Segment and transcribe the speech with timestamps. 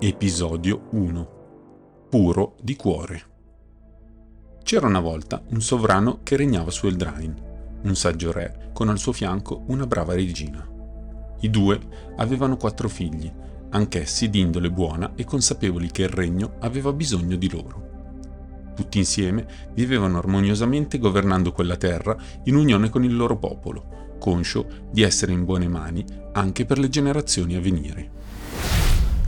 [0.00, 1.28] Episodio 1
[2.08, 3.22] Puro di cuore
[4.62, 7.34] C'era una volta un sovrano che regnava su Eldrain,
[7.82, 10.64] un saggio re con al suo fianco una brava regina.
[11.40, 11.80] I due
[12.16, 13.28] avevano quattro figli,
[13.70, 18.72] anch'essi di indole buona e consapevoli che il regno aveva bisogno di loro.
[18.76, 25.02] Tutti insieme vivevano armoniosamente governando quella terra in unione con il loro popolo, conscio di
[25.02, 26.04] essere in buone mani
[26.34, 28.17] anche per le generazioni a venire.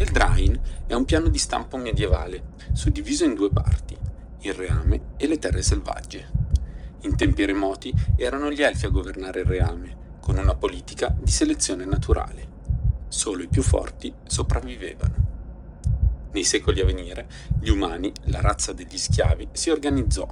[0.01, 3.95] Il Drain è un piano di stampo medievale, suddiviso in due parti,
[4.41, 6.27] il reame e le terre selvagge.
[7.03, 11.85] In tempi remoti erano gli elfi a governare il reame, con una politica di selezione
[11.85, 12.49] naturale.
[13.09, 15.15] Solo i più forti sopravvivevano.
[16.33, 17.29] Nei secoli a venire,
[17.61, 20.27] gli umani, la razza degli schiavi, si organizzò,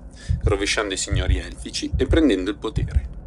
[0.45, 3.18] rovesciando i signori elfici e prendendo il potere.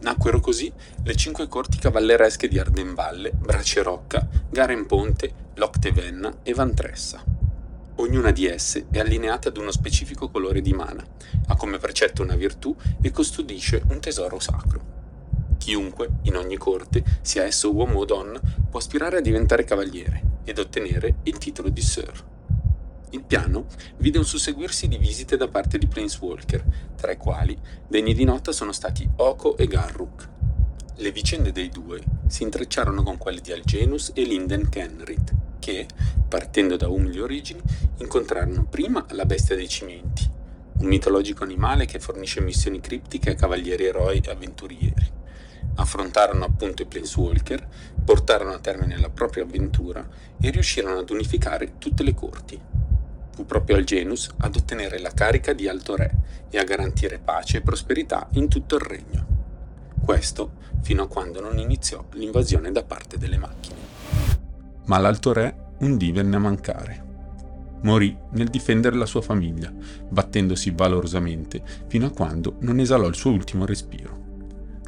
[0.00, 0.72] Nacquero così
[1.02, 7.22] le cinque corti cavalleresche di Ardenvalle, Bracerocca, Garenponte, Loctevenna e Vantressa.
[7.96, 11.04] Ognuna di esse è allineata ad uno specifico colore di mana,
[11.48, 14.98] ha come precetto una virtù e custodisce un tesoro sacro.
[15.58, 18.40] Chiunque, in ogni corte, sia esso uomo o donna,
[18.70, 22.29] può aspirare a diventare cavaliere ed ottenere il titolo di Sir.
[23.12, 23.66] Il piano
[23.96, 27.58] vide un susseguirsi di visite da parte di Planeswalker, tra i quali
[27.88, 30.28] degni di nota sono stati Oko e Garruk.
[30.94, 35.88] Le vicende dei due si intrecciarono con quelle di Algenus e Linden Kenrit, che,
[36.28, 37.60] partendo da umili origini,
[37.96, 40.30] incontrarono prima la bestia dei cimenti,
[40.78, 45.18] un mitologico animale che fornisce missioni criptiche a cavalieri eroi e avventurieri.
[45.74, 47.66] Affrontarono appunto i Planeswalker,
[48.04, 50.08] portarono a termine la propria avventura
[50.40, 52.60] e riuscirono ad unificare tutte le corti,
[53.40, 56.10] fu proprio al Genus ad ottenere la carica di Alto Re
[56.50, 59.26] e a garantire pace e prosperità in tutto il regno.
[60.04, 60.52] Questo
[60.82, 63.78] fino a quando non iniziò l'invasione da parte delle macchine.
[64.86, 67.08] Ma l'Alto Re un dì venne a mancare.
[67.82, 69.72] Morì nel difendere la sua famiglia,
[70.08, 74.28] battendosi valorosamente fino a quando non esalò il suo ultimo respiro.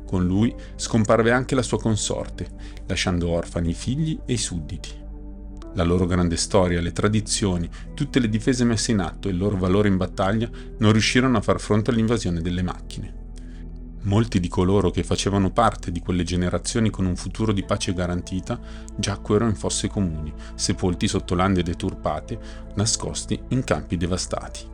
[0.04, 2.48] Con lui scomparve anche la sua consorte,
[2.86, 5.00] lasciando orfani i figli e i sudditi.
[5.74, 9.56] La loro grande storia, le tradizioni, tutte le difese messe in atto e il loro
[9.56, 13.20] valore in battaglia non riuscirono a far fronte all'invasione delle macchine.
[14.02, 18.60] Molti di coloro che facevano parte di quelle generazioni con un futuro di pace garantita
[18.94, 22.38] giacquero in fosse comuni, sepolti sotto lande deturpate,
[22.74, 24.68] nascosti in campi devastati.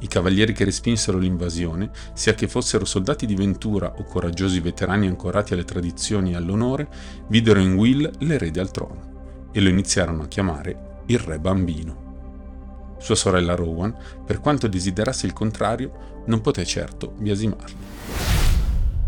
[0.00, 5.54] I cavalieri che respinsero l'invasione, sia che fossero soldati di ventura o coraggiosi veterani ancorati
[5.54, 6.88] alle tradizioni e all'onore,
[7.28, 9.12] videro in Will l'erede al trono
[9.54, 12.96] e lo iniziarono a chiamare il re bambino.
[12.98, 17.76] Sua sorella Rowan, per quanto desiderasse il contrario, non poté certo biasimarlo.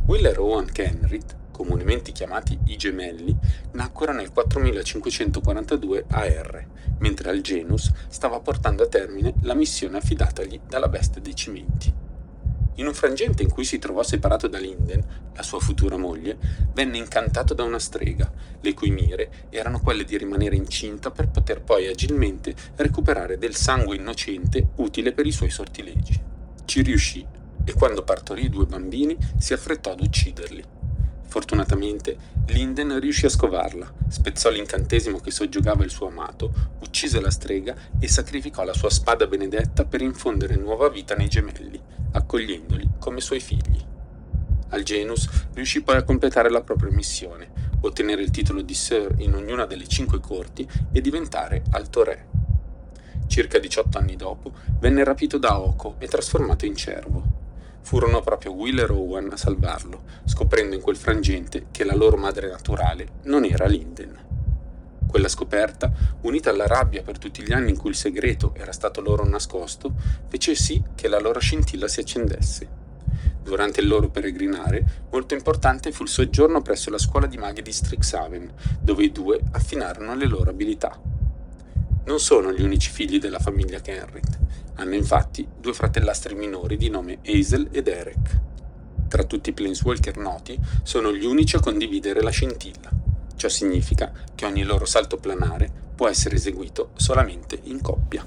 [0.07, 3.37] Will e Rowan Kenrit, comunemente chiamati i gemelli,
[3.73, 6.67] nacquero nel 4542 AR,
[7.01, 11.93] mentre Algenus stava portando a termine la missione affidatagli dalla bestia dei cimenti.
[12.79, 15.03] In un frangente in cui si trovò separato da Linden,
[15.35, 16.37] la sua futura moglie,
[16.75, 21.63] venne incantato da una strega, le cui mire erano quelle di rimanere incinta per poter
[21.63, 26.21] poi agilmente recuperare del sangue innocente utile per i suoi sortilegi.
[26.67, 27.27] Ci riuscì
[27.65, 30.63] e quando partorì i due bambini si affrettò ad ucciderli.
[31.29, 37.75] Fortunatamente Linden riuscì a scovarla, spezzò l'incantesimo che soggiogava il suo amato, uccise la strega
[37.99, 43.41] e sacrificò la sua spada benedetta per infondere nuova vita nei gemelli accogliendoli come suoi
[43.41, 43.85] figli.
[44.71, 47.51] Algenus riuscì poi a completare la propria missione,
[47.81, 52.27] ottenere il titolo di Sir in ognuna delle cinque corti e diventare Alto Re.
[53.27, 57.23] Circa 18 anni dopo venne rapito da Oko e trasformato in cervo.
[57.83, 62.49] Furono proprio Will e Rowan a salvarlo, scoprendo in quel frangente che la loro madre
[62.49, 64.26] naturale non era Linden.
[65.17, 65.91] Quella scoperta,
[66.21, 69.95] unita alla rabbia per tutti gli anni in cui il segreto era stato loro nascosto,
[70.29, 72.69] fece sì che la loro scintilla si accendesse.
[73.43, 77.73] Durante il loro peregrinare, molto importante fu il soggiorno presso la scuola di maghi di
[77.73, 81.01] Strixhaven, dove i due affinarono le loro abilità.
[82.05, 84.39] Non sono gli unici figli della famiglia Kenrit,
[84.75, 88.41] hanno infatti due fratellastri minori di nome Hazel ed Eric.
[89.09, 93.15] Tra tutti i planeswalker noti, sono gli unici a condividere la scintilla.
[93.37, 98.25] Ciò significa che ogni loro salto planare può essere eseguito solamente in coppia.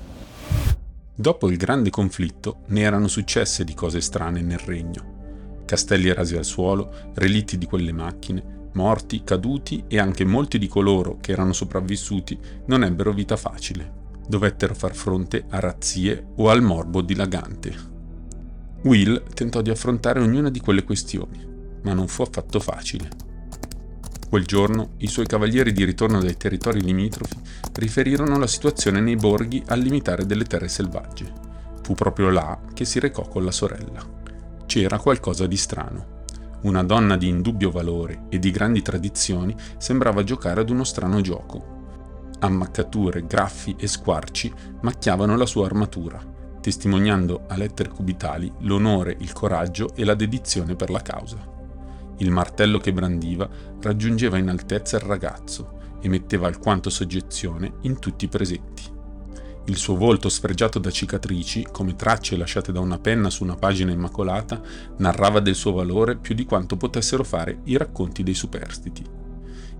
[1.13, 5.63] Dopo il grande conflitto ne erano successe di cose strane nel regno.
[5.65, 11.17] Castelli rasi al suolo, relitti di quelle macchine, morti, caduti e anche molti di coloro
[11.19, 13.97] che erano sopravvissuti non ebbero vita facile.
[14.27, 17.75] Dovettero far fronte a razzie o al morbo dilagante.
[18.83, 21.45] Will tentò di affrontare ognuna di quelle questioni,
[21.81, 23.28] ma non fu affatto facile.
[24.29, 27.35] Quel giorno i suoi cavalieri di ritorno dai territori limitrofi
[27.73, 31.33] riferirono la situazione nei borghi al limitare delle terre selvagge.
[31.81, 34.05] Fu proprio là che si recò con la sorella.
[34.67, 36.17] C'era qualcosa di strano.
[36.61, 41.77] Una donna di indubbio valore e di grandi tradizioni sembrava giocare ad uno strano gioco.
[42.37, 46.23] Ammaccature, graffi e squarci macchiavano la sua armatura,
[46.61, 51.57] testimoniando a lettere cubitali l'onore, il coraggio e la dedizione per la causa.
[52.19, 53.49] Il martello che brandiva
[53.81, 58.83] raggiungeva in altezza il ragazzo e metteva alquanto soggezione in tutti i presenti.
[59.65, 63.91] Il suo volto sfregiato da cicatrici, come tracce lasciate da una penna su una pagina
[63.91, 64.59] immacolata,
[64.97, 69.03] narrava del suo valore più di quanto potessero fare i racconti dei superstiti.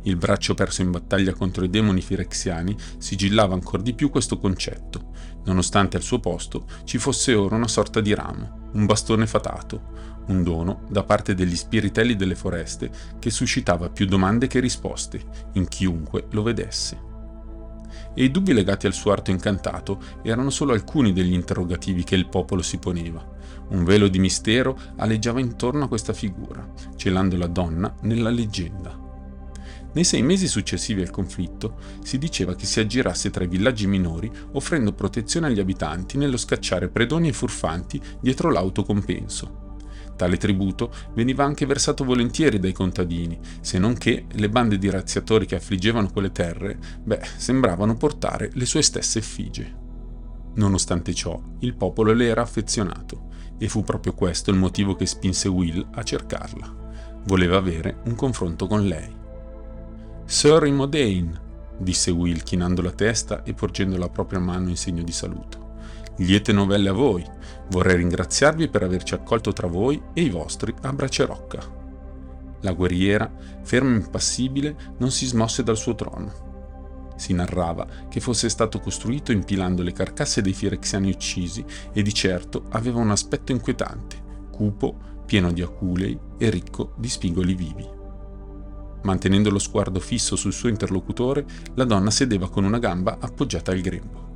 [0.04, 5.12] Il braccio perso in battaglia contro i demoni firexiani sigillava ancora di più questo concetto,
[5.46, 9.82] nonostante al suo posto ci fosse ora una sorta di ramo, un bastone fatato,
[10.30, 12.90] un dono da parte degli spiritelli delle foreste
[13.20, 15.22] che suscitava più domande che risposte
[15.54, 17.08] in chiunque lo vedesse.
[18.14, 22.28] E i dubbi legati al suo arto incantato erano solo alcuni degli interrogativi che il
[22.28, 23.38] popolo si poneva.
[23.70, 29.08] Un velo di mistero aleggiava intorno a questa figura, celando la donna nella leggenda.
[29.92, 34.31] Nei sei mesi successivi al conflitto si diceva che si aggirasse tra i villaggi minori
[34.52, 39.69] offrendo protezione agli abitanti nello scacciare predoni e furfanti dietro l'autocompenso.
[40.19, 45.45] Tale tributo veniva anche versato volentieri dai contadini, se non che le bande di razziatori
[45.45, 49.74] che affliggevano quelle terre, beh, sembravano portare le sue stesse effigie.
[50.56, 55.48] Nonostante ciò, il popolo le era affezionato, e fu proprio questo il motivo che spinse
[55.48, 57.21] Will a cercarla.
[57.24, 59.16] Voleva avere un confronto con lei.
[60.25, 61.31] Sir Imodane,
[61.77, 65.69] disse Will chinando la testa e porgendo la propria mano in segno di saluto.
[66.19, 67.25] Liete novelle a voi.
[67.69, 71.60] Vorrei ringraziarvi per averci accolto tra voi e i vostri a Bracerocca.
[72.60, 73.31] La guerriera,
[73.63, 77.13] ferma e impassibile, non si smosse dal suo trono.
[77.16, 81.63] Si narrava che fosse stato costruito impilando le carcasse dei firexiani uccisi
[81.94, 84.21] e di certo aveva un aspetto inquietante,
[84.51, 87.88] cupo, pieno di aculei e ricco di spigoli vivi.
[89.04, 91.45] Mantenendo lo sguardo fisso sul suo interlocutore,
[91.75, 94.29] la donna sedeva con una gamba appoggiata al grembo.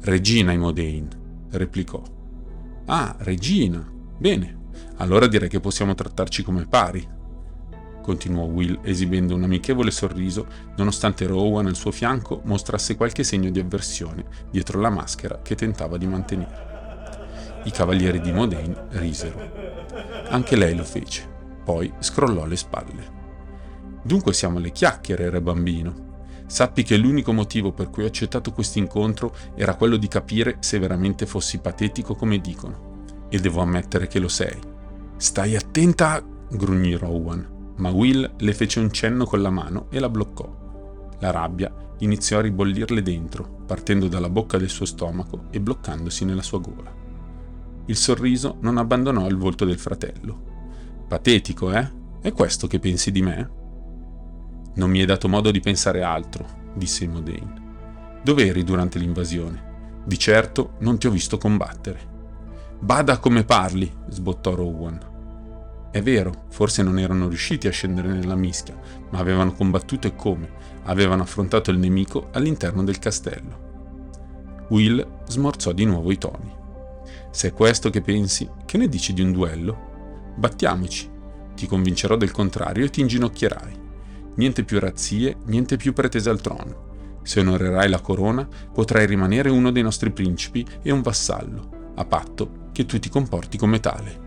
[0.00, 1.08] Regina Imodein,
[1.50, 2.02] replicò.
[2.86, 3.86] Ah, Regina.
[4.16, 4.58] Bene,
[4.96, 7.06] allora direi che possiamo trattarci come pari,
[8.00, 10.46] continuò Will esibendo un amichevole sorriso,
[10.76, 15.98] nonostante Rowan al suo fianco mostrasse qualche segno di avversione dietro la maschera che tentava
[15.98, 16.66] di mantenere.
[17.64, 19.86] I cavalieri di Modane risero.
[20.30, 21.28] Anche lei lo fece,
[21.64, 23.16] poi scrollò le spalle.
[24.02, 26.06] Dunque siamo alle chiacchiere, re bambino,
[26.48, 30.78] Sappi che l'unico motivo per cui ho accettato questo incontro era quello di capire se
[30.78, 33.04] veramente fossi patetico come dicono.
[33.28, 34.58] E devo ammettere che lo sei.
[35.18, 40.08] Stai attenta, grugnì Rowan, ma Will le fece un cenno con la mano e la
[40.08, 41.16] bloccò.
[41.18, 46.42] La rabbia iniziò a ribollirle dentro, partendo dalla bocca del suo stomaco e bloccandosi nella
[46.42, 46.90] sua gola.
[47.84, 51.04] Il sorriso non abbandonò il volto del fratello.
[51.06, 51.90] Patetico, eh?
[52.22, 53.57] È questo che pensi di me?
[54.78, 58.20] Non mi è dato modo di pensare altro, disse Modane.
[58.22, 60.02] Dov'eri durante l'invasione?
[60.04, 62.16] Di certo non ti ho visto combattere.
[62.78, 65.00] Bada come parli, sbottò Rowan.
[65.90, 68.78] È vero, forse non erano riusciti a scendere nella mischia,
[69.10, 70.48] ma avevano combattuto e come?
[70.84, 73.66] Avevano affrontato il nemico all'interno del castello.
[74.68, 76.54] Will smorzò di nuovo i toni.
[77.32, 80.34] Se è questo che pensi, che ne dici di un duello?
[80.36, 81.10] Battiamoci.
[81.56, 83.77] Ti convincerò del contrario e ti inginocchierai.
[84.38, 87.20] Niente più razzie, niente più pretese al trono.
[87.22, 92.68] Se onorerai la corona, potrai rimanere uno dei nostri principi e un vassallo, a patto
[92.70, 94.26] che tu ti comporti come tale.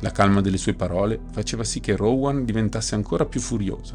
[0.00, 3.94] La calma delle sue parole faceva sì che Rowan diventasse ancora più furiosa.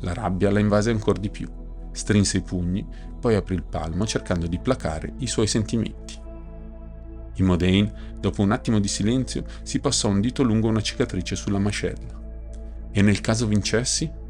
[0.00, 1.48] La rabbia la invase ancora di più.
[1.92, 2.84] Strinse i pugni,
[3.20, 6.20] poi aprì il palmo cercando di placare i suoi sentimenti.
[7.36, 12.20] Imodane, dopo un attimo di silenzio, si passò un dito lungo una cicatrice sulla mascella.
[12.90, 14.26] E nel caso vincessi?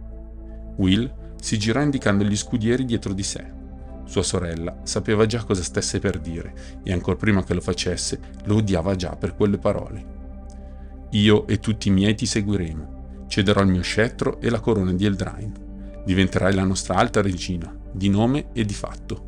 [0.78, 3.56] Will si girò indicando gli scudieri dietro di sé.
[4.04, 8.56] Sua sorella sapeva già cosa stesse per dire e ancor prima che lo facesse lo
[8.56, 10.16] odiava già per quelle parole.
[11.10, 13.24] Io e tutti i miei ti seguiremo.
[13.28, 15.52] Cederò il mio scettro e la corona di Eldrain.
[16.04, 19.22] Diventerai la nostra alta regina, di nome e di fatto.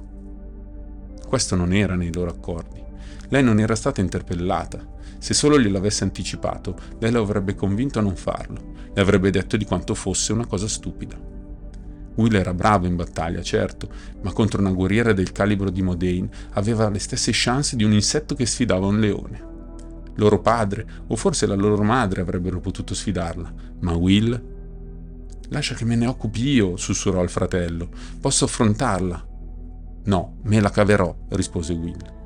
[1.26, 2.83] Questo non era nei loro accordi.
[3.28, 4.85] Lei non era stata interpellata.
[5.19, 8.73] Se solo gliel'avesse anticipato, lei lo avrebbe convinto a non farlo.
[8.92, 11.29] Le avrebbe detto di quanto fosse una cosa stupida.
[12.17, 13.88] Will era bravo in battaglia, certo,
[14.23, 18.35] ma contro una guerriera del calibro di Modane aveva le stesse chance di un insetto
[18.35, 19.49] che sfidava un leone.
[20.17, 24.59] Loro padre, o forse la loro madre, avrebbero potuto sfidarla, ma Will...
[25.52, 27.88] Lascia che me ne occupi io, sussurrò il fratello.
[28.21, 29.26] Posso affrontarla.
[30.05, 32.19] No, me la caverò, rispose Will.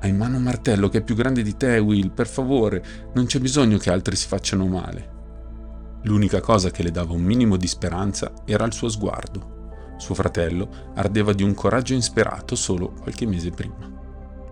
[0.00, 2.84] Hai in mano un martello che è più grande di te, Will, per favore,
[3.14, 5.11] non c'è bisogno che altri si facciano male.
[6.04, 9.60] L'unica cosa che le dava un minimo di speranza era il suo sguardo.
[9.98, 13.90] Suo fratello ardeva di un coraggio insperato solo qualche mese prima.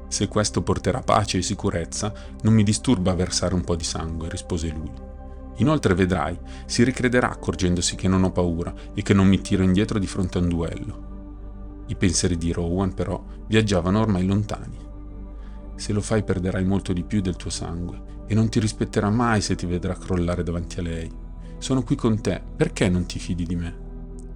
[0.07, 4.69] Se questo porterà pace e sicurezza, non mi disturba versare un po' di sangue, rispose
[4.69, 4.93] lui.
[5.57, 9.99] Inoltre vedrai, si ricrederà accorgendosi che non ho paura e che non mi tiro indietro
[9.99, 11.09] di fronte a un duello.
[11.89, 14.79] I pensieri di Rowan però viaggiavano ormai lontani.
[15.75, 19.41] Se lo fai perderai molto di più del tuo sangue e non ti rispetterà mai
[19.41, 21.20] se ti vedrà crollare davanti a lei.
[21.61, 23.77] Sono qui con te, perché non ti fidi di me?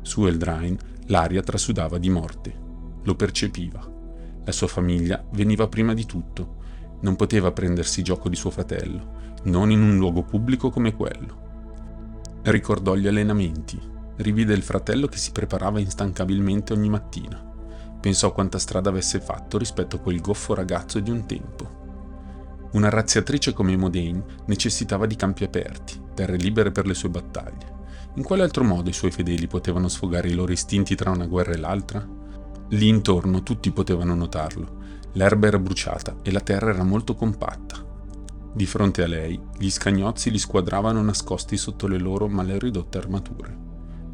[0.02, 0.76] Su Eldrain
[1.06, 2.54] l'aria trasudava di morte.
[3.02, 3.80] Lo percepiva.
[4.44, 6.56] La sua famiglia veniva prima di tutto.
[7.00, 12.42] Non poteva prendersi gioco di suo fratello, non in un luogo pubblico come quello.
[12.42, 13.80] Ricordò gli allenamenti,
[14.16, 17.42] rivide il fratello che si preparava instancabilmente ogni mattina.
[18.02, 21.83] Pensò quanta strada avesse fatto rispetto a quel goffo ragazzo di un tempo.
[22.74, 27.72] Una razziatrice come Modane necessitava di campi aperti, terre libere per le sue battaglie.
[28.14, 31.52] In quale altro modo i suoi fedeli potevano sfogare i loro istinti tra una guerra
[31.52, 32.04] e l'altra?
[32.70, 34.82] Lì intorno tutti potevano notarlo.
[35.12, 37.76] L'erba era bruciata e la terra era molto compatta.
[38.52, 43.56] Di fronte a lei, gli scagnozzi li squadravano nascosti sotto le loro male ridotte armature.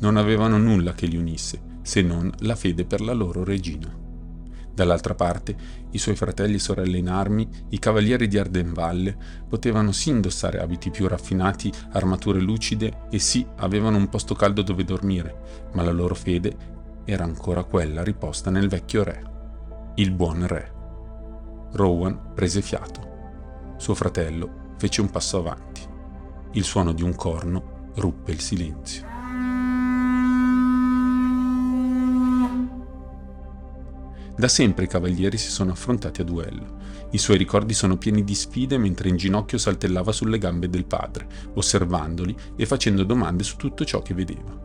[0.01, 4.00] Non avevano nulla che li unisse, se non la fede per la loro regina.
[4.81, 5.55] Dall'altra parte,
[5.91, 9.15] i suoi fratelli e sorelle in armi, i cavalieri di Ardenvalle,
[9.47, 14.85] potevano sì indossare abiti più raffinati, armature lucide e sì avevano un posto caldo dove
[14.85, 16.57] dormire, ma la loro fede
[17.05, 19.23] era ancora quella riposta nel vecchio re,
[19.97, 20.73] il buon re.
[21.73, 23.75] Rowan prese fiato.
[23.77, 25.83] Suo fratello fece un passo avanti.
[26.53, 29.10] Il suono di un corno ruppe il silenzio.
[34.41, 36.79] Da sempre i cavalieri si sono affrontati a duello.
[37.11, 41.27] I suoi ricordi sono pieni di sfide mentre in ginocchio saltellava sulle gambe del padre,
[41.53, 44.59] osservandoli e facendo domande su tutto ciò che vedeva.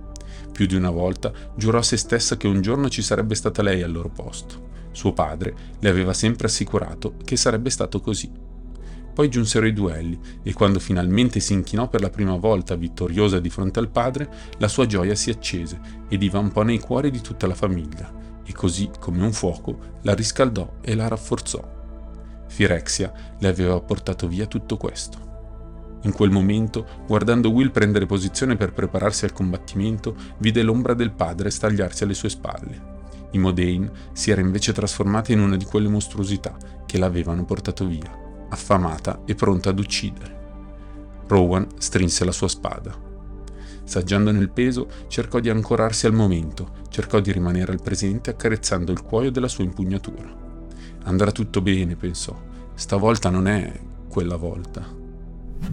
[0.49, 3.81] Più di una volta giurò a se stessa che un giorno ci sarebbe stata lei
[3.81, 4.69] al loro posto.
[4.93, 8.31] Suo padre le aveva sempre assicurato che sarebbe stato così.
[9.13, 13.49] Poi giunsero i duelli e quando finalmente si inchinò per la prima volta vittoriosa di
[13.49, 17.55] fronte al padre, la sua gioia si accese e divampò nei cuori di tutta la
[17.55, 21.73] famiglia e così, come un fuoco, la riscaldò e la rafforzò.
[22.47, 25.23] Firexia le aveva portato via tutto questo.
[26.03, 31.49] In quel momento, guardando Will prendere posizione per prepararsi al combattimento, vide l'ombra del padre
[31.49, 32.93] stagliarsi alle sue spalle.
[33.31, 39.21] Imodain si era invece trasformata in una di quelle mostruosità che l'avevano portato via affamata
[39.25, 40.43] e pronta ad uccidere.
[41.27, 43.04] Rowan strinse la sua spada.
[43.85, 49.03] Saggiando nel peso, cercò di ancorarsi al momento, cercò di rimanere al presente accarezzando il
[49.03, 50.27] cuoio della sua impugnatura.
[51.03, 52.35] Andrà tutto bene, pensò.
[52.73, 53.71] Stavolta non è
[54.09, 54.83] quella volta.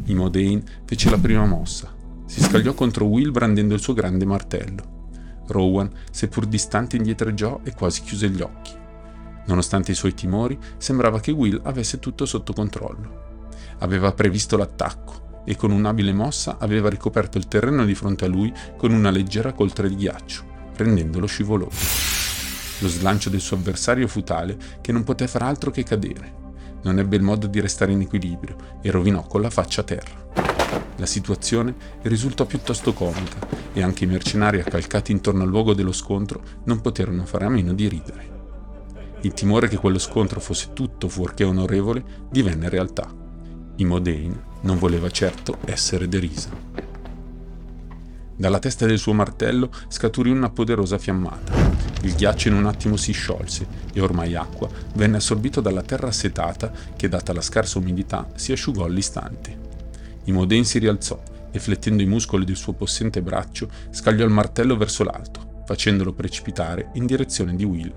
[0.05, 1.93] Imodain fece la prima mossa.
[2.27, 5.01] Si scagliò contro Will brandendo il suo grande martello.
[5.47, 8.73] Rowan, seppur distante, indietreggiò e quasi chiuse gli occhi.
[9.47, 13.31] Nonostante i suoi timori, sembrava che Will avesse tutto sotto controllo.
[13.79, 18.53] Aveva previsto l'attacco e con un'abile mossa aveva ricoperto il terreno di fronte a lui
[18.77, 20.45] con una leggera coltre di ghiaccio,
[20.77, 22.11] rendendolo scivoloso.
[22.81, 26.41] Lo slancio del suo avversario fu tale che non poté far altro che cadere.
[26.83, 30.31] Non ebbe il modo di restare in equilibrio e rovinò con la faccia a terra.
[30.97, 33.39] La situazione risultò piuttosto comica
[33.73, 37.73] e anche i mercenari accalcati intorno al luogo dello scontro non poterono fare a meno
[37.73, 38.31] di ridere.
[39.21, 43.22] Il timore che quello scontro fosse tutto fuorché onorevole divenne realtà.
[43.77, 46.51] Imodain non voleva certo essere derisa.
[48.37, 51.71] Dalla testa del suo martello scaturì una poderosa fiammata.
[52.03, 56.73] Il ghiaccio in un attimo si sciolse e ormai acqua venne assorbito dalla terra assetata
[56.97, 59.71] che, data la scarsa umidità, si asciugò all'istante.
[60.25, 65.03] Imodain si rialzò e, flettendo i muscoli del suo possente braccio, scagliò il martello verso
[65.05, 67.93] l'alto, facendolo precipitare in direzione di Will.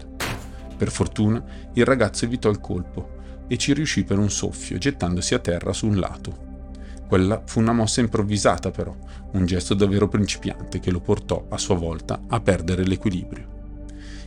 [0.77, 3.14] Per fortuna il ragazzo evitò il colpo
[3.47, 6.43] e ci riuscì per un soffio, gettandosi a terra su un lato.
[7.07, 8.95] Quella fu una mossa improvvisata però,
[9.31, 13.53] un gesto davvero principiante che lo portò a sua volta a perdere l'equilibrio.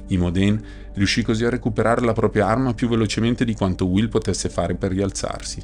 [0.09, 4.75] Imoden riuscì così a recuperare la propria arma più velocemente di quanto Will potesse fare
[4.75, 5.63] per rialzarsi.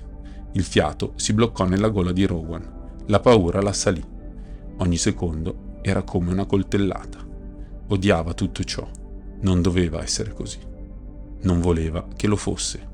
[0.52, 2.82] Il fiato si bloccò nella gola di Rowan.
[3.06, 4.04] La paura l'assalì.
[4.78, 7.18] Ogni secondo era come una coltellata.
[7.88, 8.86] Odiava tutto ciò.
[9.40, 10.72] Non doveva essere così
[11.44, 12.92] non voleva che lo fosse.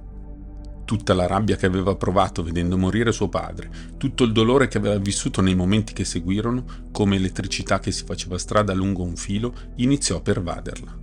[0.90, 4.98] Tutta la rabbia che aveva provato vedendo morire suo padre, tutto il dolore che aveva
[4.98, 10.16] vissuto nei momenti che seguirono, come elettricità che si faceva strada lungo un filo, iniziò
[10.16, 10.98] a pervaderla.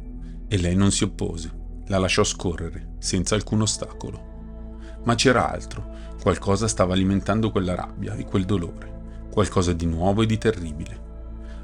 [0.49, 1.49] E lei non si oppose,
[1.87, 4.97] la lasciò scorrere, senza alcun ostacolo.
[5.05, 5.89] Ma c'era altro,
[6.21, 11.01] qualcosa stava alimentando quella rabbia e quel dolore, qualcosa di nuovo e di terribile.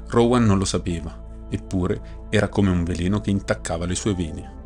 [0.08, 4.62] Rowan non lo sapeva, eppure era come un veleno che intaccava le sue vene.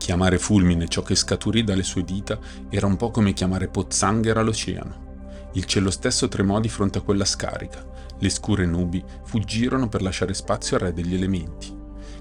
[0.00, 2.38] Chiamare fulmine ciò che scaturì dalle sue dita
[2.70, 5.50] era un po' come chiamare pozzanghera all'oceano.
[5.52, 7.84] Il cielo stesso tremò di fronte a quella scarica,
[8.18, 11.70] le scure nubi fuggirono per lasciare spazio al re degli elementi.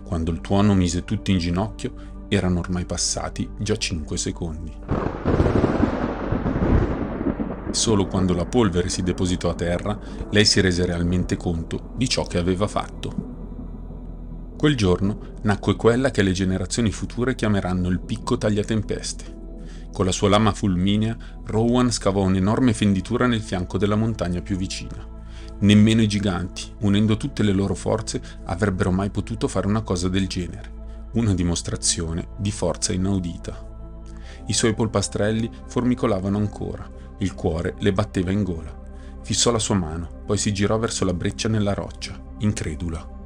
[0.04, 1.94] Quando il tuono mise tutti in ginocchio,
[2.28, 4.76] erano ormai passati già cinque secondi.
[7.72, 9.98] Solo quando la polvere si depositò a terra,
[10.32, 13.30] lei si rese realmente conto di ciò che aveva fatto.
[14.60, 19.38] Quel giorno nacque quella che le generazioni future chiameranno il picco tagliatempeste.
[19.94, 24.98] Con la sua lama fulminea, Rowan scavò un'enorme fenditura nel fianco della montagna più vicina.
[25.60, 30.28] Nemmeno i giganti, unendo tutte le loro forze, avrebbero mai potuto fare una cosa del
[30.28, 33.94] genere, una dimostrazione di forza inaudita.
[34.48, 36.86] I suoi polpastrelli formicolavano ancora,
[37.20, 38.78] il cuore le batteva in gola.
[39.24, 43.19] Fissò la sua mano, poi si girò verso la breccia nella roccia, incredula.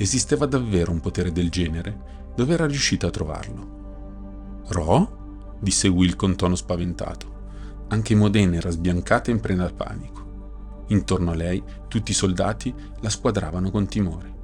[0.00, 2.32] Esisteva davvero un potere del genere?
[2.34, 4.62] Dove era riuscita a trovarlo?
[4.68, 5.58] Ro?
[5.60, 7.84] disse Will con tono spaventato.
[7.88, 10.84] Anche Modena era sbiancata in preda al panico.
[10.88, 14.34] Intorno a lei tutti i soldati la squadravano con timore.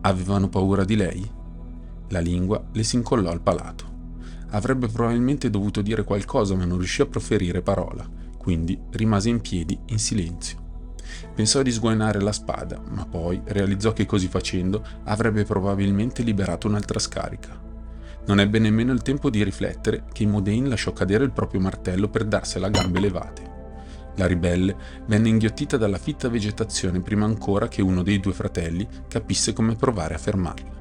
[0.00, 1.30] Avevano paura di lei?
[2.08, 3.84] La lingua le si incollò al palato.
[4.52, 9.78] Avrebbe probabilmente dovuto dire qualcosa ma non riuscì a proferire parola, quindi rimase in piedi
[9.88, 10.67] in silenzio.
[11.34, 16.98] Pensò di sguainare la spada, ma poi realizzò che così facendo avrebbe probabilmente liberato un'altra
[16.98, 17.66] scarica.
[18.26, 22.24] Non ebbe nemmeno il tempo di riflettere che Modane lasciò cadere il proprio martello per
[22.26, 23.56] darsela a gambe levate.
[24.16, 29.52] La ribelle venne inghiottita dalla fitta vegetazione prima ancora che uno dei due fratelli capisse
[29.52, 30.76] come provare a fermarla.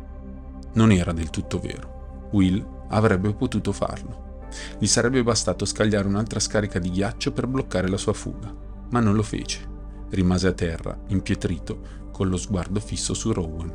[0.74, 2.28] Non era del tutto vero.
[2.32, 4.46] Will avrebbe potuto farlo.
[4.78, 8.54] Gli sarebbe bastato scagliare un'altra scarica di ghiaccio per bloccare la sua fuga,
[8.90, 9.76] ma non lo fece
[10.10, 13.74] rimase a terra, impietrito, con lo sguardo fisso su Rowan.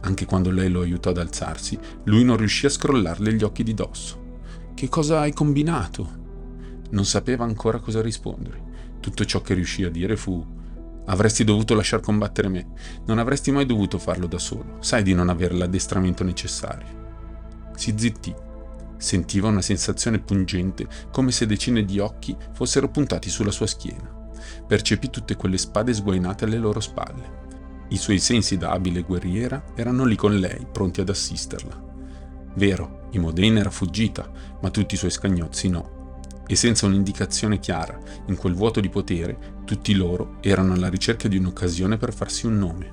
[0.00, 3.74] Anche quando lei lo aiutò ad alzarsi, lui non riuscì a scrollarle gli occhi di
[3.74, 4.38] dosso.
[4.74, 6.18] Che cosa hai combinato?
[6.90, 8.68] Non sapeva ancora cosa rispondere.
[9.00, 10.58] Tutto ciò che riuscì a dire fu
[11.06, 12.68] Avresti dovuto lasciar combattere me.
[13.06, 14.76] Non avresti mai dovuto farlo da solo.
[14.80, 17.70] Sai di non avere l'addestramento necessario.
[17.74, 18.32] Si zittì.
[18.96, 24.19] Sentiva una sensazione pungente, come se decine di occhi fossero puntati sulla sua schiena
[24.70, 27.88] percepì tutte quelle spade sguainate alle loro spalle.
[27.88, 31.88] I suoi sensi da abile guerriera erano lì con lei, pronti ad assisterla.
[32.54, 34.30] Vero, Imodraine era fuggita,
[34.60, 36.28] ma tutti i suoi scagnozzi no.
[36.46, 41.36] E senza un'indicazione chiara, in quel vuoto di potere, tutti loro erano alla ricerca di
[41.36, 42.92] un'occasione per farsi un nome.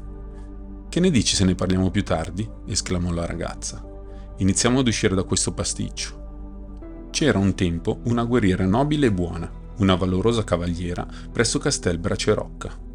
[0.89, 2.49] Che ne dici se ne parliamo più tardi?
[2.65, 3.87] esclamò la ragazza.
[4.37, 7.09] Iniziamo ad uscire da questo pasticcio.
[7.11, 12.85] C'era un tempo una guerriera nobile e buona, una valorosa cavaliera presso Castel Bracerocca.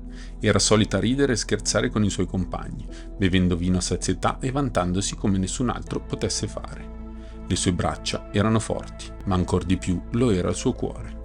[0.40, 5.14] Era solita ridere e scherzare con i suoi compagni, bevendo vino a sazietà e vantandosi
[5.14, 7.00] come nessun altro potesse fare.
[7.46, 11.20] Le sue braccia erano forti, ma ancor di più lo era il suo cuore.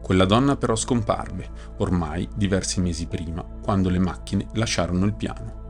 [0.00, 5.62] Quella donna però scomparve, ormai diversi mesi prima, quando le macchine lasciarono il piano.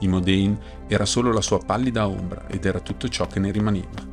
[0.00, 4.11] Imodain era solo la sua pallida ombra ed era tutto ciò che ne rimaneva.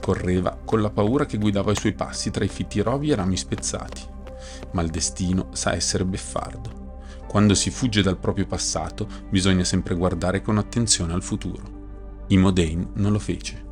[0.00, 3.36] Correva con la paura che guidava i suoi passi tra i fitti rovi e rami
[3.36, 4.02] spezzati.
[4.72, 6.86] Ma il destino sa essere beffardo.
[7.26, 12.24] Quando si fugge dal proprio passato bisogna sempre guardare con attenzione al futuro.
[12.28, 13.66] Imodain non lo fece.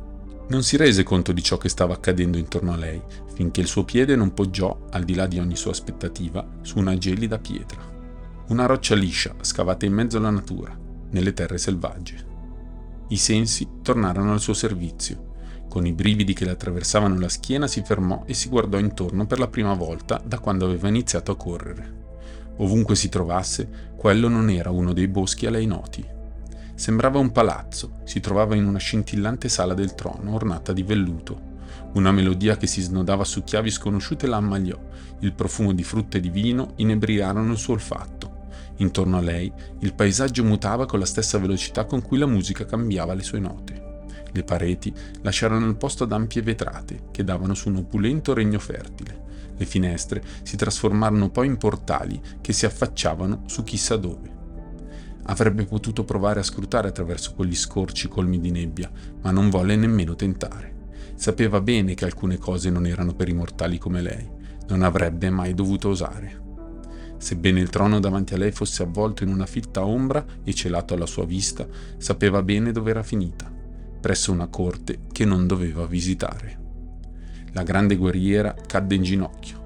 [0.49, 3.01] Non si rese conto di ciò che stava accadendo intorno a lei,
[3.33, 6.97] finché il suo piede non poggiò, al di là di ogni sua aspettativa, su una
[6.97, 7.81] gelida pietra.
[8.47, 10.77] Una roccia liscia, scavata in mezzo alla natura,
[11.09, 12.25] nelle terre selvagge.
[13.09, 15.26] I sensi tornarono al suo servizio
[15.77, 19.37] con i brividi che le attraversavano la schiena si fermò e si guardò intorno per
[19.37, 21.93] la prima volta da quando aveva iniziato a correre.
[22.57, 26.03] Ovunque si trovasse, quello non era uno dei boschi a lei noti.
[26.73, 31.39] Sembrava un palazzo, si trovava in una scintillante sala del trono ornata di velluto.
[31.93, 34.79] Una melodia che si snodava su chiavi sconosciute la ammaliò,
[35.19, 38.47] il profumo di frutta e di vino inebriarono il suo olfatto.
[38.77, 43.13] Intorno a lei il paesaggio mutava con la stessa velocità con cui la musica cambiava
[43.13, 43.86] le sue note.
[44.31, 49.25] Le pareti lasciarono il posto ad ampie vetrate che davano su un opulento regno fertile.
[49.57, 54.35] Le finestre si trasformarono poi in portali che si affacciavano su chissà dove.
[55.29, 58.89] Avrebbe potuto provare a scrutare attraverso quegli scorci colmi di nebbia,
[59.21, 60.75] ma non volle nemmeno tentare.
[61.15, 64.29] Sapeva bene che alcune cose non erano per i mortali come lei,
[64.67, 66.45] non avrebbe mai dovuto osare.
[67.17, 71.07] Sebbene il trono davanti a lei fosse avvolto in una fitta ombra e celato alla
[71.07, 73.51] sua vista, sapeva bene dove era finita,
[73.99, 76.65] presso una corte che non doveva visitare.
[77.53, 79.65] La grande guerriera cadde in ginocchio.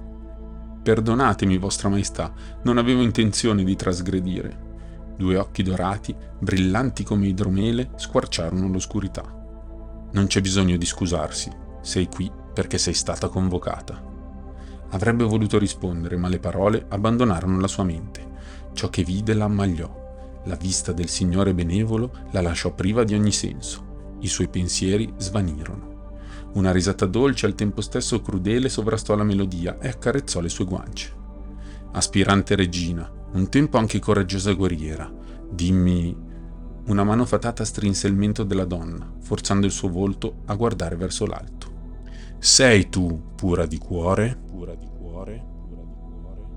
[0.82, 4.70] Perdonatemi, vostra maestà, non avevo intenzione di trasgredire.
[5.16, 9.22] Due occhi dorati, brillanti come idromele, squarciarono l'oscurità.
[10.12, 11.50] Non c'è bisogno di scusarsi,
[11.82, 14.10] sei qui perché sei stata convocata.
[14.90, 18.30] Avrebbe voluto rispondere, ma le parole abbandonarono la sua mente.
[18.72, 20.40] Ciò che vide la ammagliò.
[20.44, 23.91] La vista del Signore benevolo la lasciò priva di ogni senso.
[24.22, 25.90] I suoi pensieri svanirono.
[26.52, 31.12] Una risata dolce al tempo stesso crudele sovrastò la melodia e accarezzò le sue guance.
[31.92, 35.12] Aspirante regina, un tempo anche coraggiosa guerriera,
[35.50, 36.30] dimmi...
[36.84, 41.26] Una mano fatata strinse il mento della donna, forzando il suo volto a guardare verso
[41.26, 41.70] l'alto.
[42.38, 44.36] Sei tu pura di cuore?
[44.46, 45.44] Pura di cuore?
[45.68, 46.48] Pura di cuore?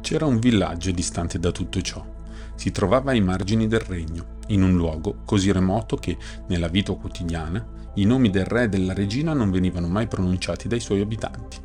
[0.00, 2.16] C'era un villaggio distante da tutto ciò.
[2.58, 6.18] Si trovava ai margini del regno, in un luogo così remoto che,
[6.48, 10.80] nella vita quotidiana, i nomi del re e della regina non venivano mai pronunciati dai
[10.80, 11.58] suoi abitanti.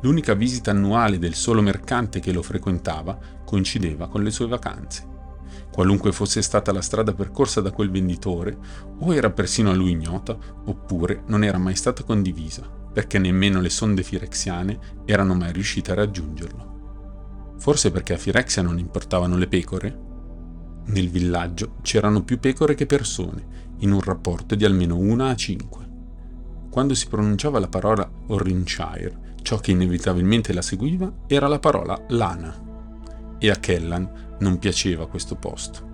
[0.00, 5.06] L'unica visita annuale del solo mercante che lo frequentava coincideva con le sue vacanze.
[5.70, 8.58] Qualunque fosse stata la strada percorsa da quel venditore,
[8.98, 13.70] o era persino a lui ignota, oppure non era mai stata condivisa, perché nemmeno le
[13.70, 17.54] sonde firexiane erano mai riuscite a raggiungerlo.
[17.58, 20.10] Forse perché a Firexia non importavano le pecore?
[20.84, 25.88] Nel villaggio c'erano più pecore che persone, in un rapporto di almeno una a cinque.
[26.70, 32.70] Quando si pronunciava la parola Orrinshire, ciò che inevitabilmente la seguiva era la parola lana.
[33.38, 35.90] E a Kellan non piaceva questo posto.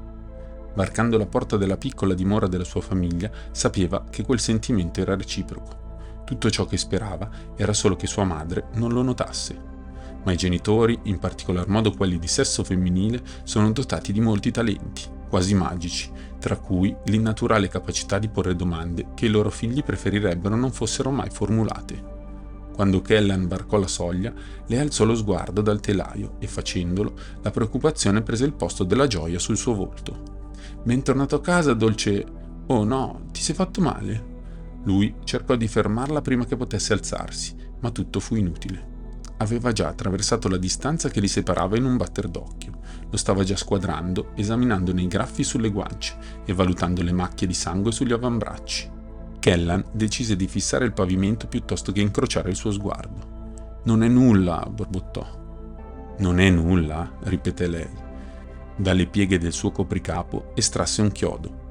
[0.75, 6.23] Varcando la porta della piccola dimora della sua famiglia, sapeva che quel sentimento era reciproco.
[6.25, 9.68] Tutto ciò che sperava era solo che sua madre non lo notasse.
[10.25, 15.03] Ma i genitori, in particolar modo quelli di sesso femminile, sono dotati di molti talenti,
[15.29, 20.73] quasi magici, tra cui l'innaturale capacità di porre domande che i loro figli preferirebbero non
[20.73, 22.17] fossero mai formulate.
[22.75, 24.33] Quando Kellan varcò la soglia,
[24.67, 29.41] le alzò lo sguardo dal telaio e facendolo, la preoccupazione prese il posto della gioia
[29.41, 30.47] sul suo volto.
[30.85, 32.25] Bentornato a casa, dolce...
[32.67, 34.37] Oh no, ti sei fatto male?
[34.85, 38.98] Lui cercò di fermarla prima che potesse alzarsi, ma tutto fu inutile.
[39.39, 42.73] Aveva già attraversato la distanza che li separava in un batter d'occhio.
[43.11, 47.93] Lo stava già squadrando, esaminandone i graffi sulle guance e valutando le macchie di sangue
[47.93, 48.91] sugli avambracci.
[49.39, 53.37] Kellan decise di fissare il pavimento piuttosto che incrociare il suo sguardo.
[53.85, 56.17] Non è nulla, borbottò.
[56.19, 57.89] Non è nulla, ripeté lei.
[58.77, 61.67] Dalle pieghe del suo copricapo estrasse un chiodo.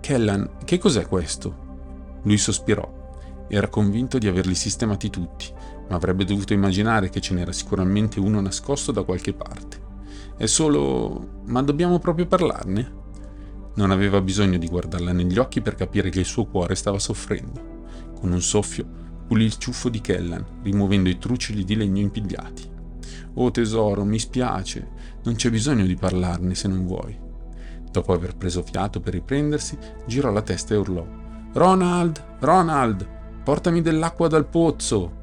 [0.00, 2.20] Kellan, che cos'è questo?
[2.22, 3.04] Lui sospirò.
[3.48, 5.52] Era convinto di averli sistemati tutti,
[5.88, 9.84] ma avrebbe dovuto immaginare che ce n'era sicuramente uno nascosto da qualche parte.
[10.36, 11.42] È solo...
[11.46, 13.04] ma dobbiamo proprio parlarne?
[13.74, 17.84] Non aveva bisogno di guardarla negli occhi per capire che il suo cuore stava soffrendo.
[18.18, 18.86] Con un soffio
[19.26, 22.70] pulì il ciuffo di Kellan, rimuovendo i truccioli di legno impigliati.
[23.34, 24.88] Oh tesoro, mi spiace,
[25.24, 27.18] non c'è bisogno di parlarne se non vuoi.
[27.90, 31.06] Dopo aver preso fiato per riprendersi, girò la testa e urlò:
[31.52, 33.06] Ronald, Ronald,
[33.42, 35.15] portami dell'acqua dal pozzo!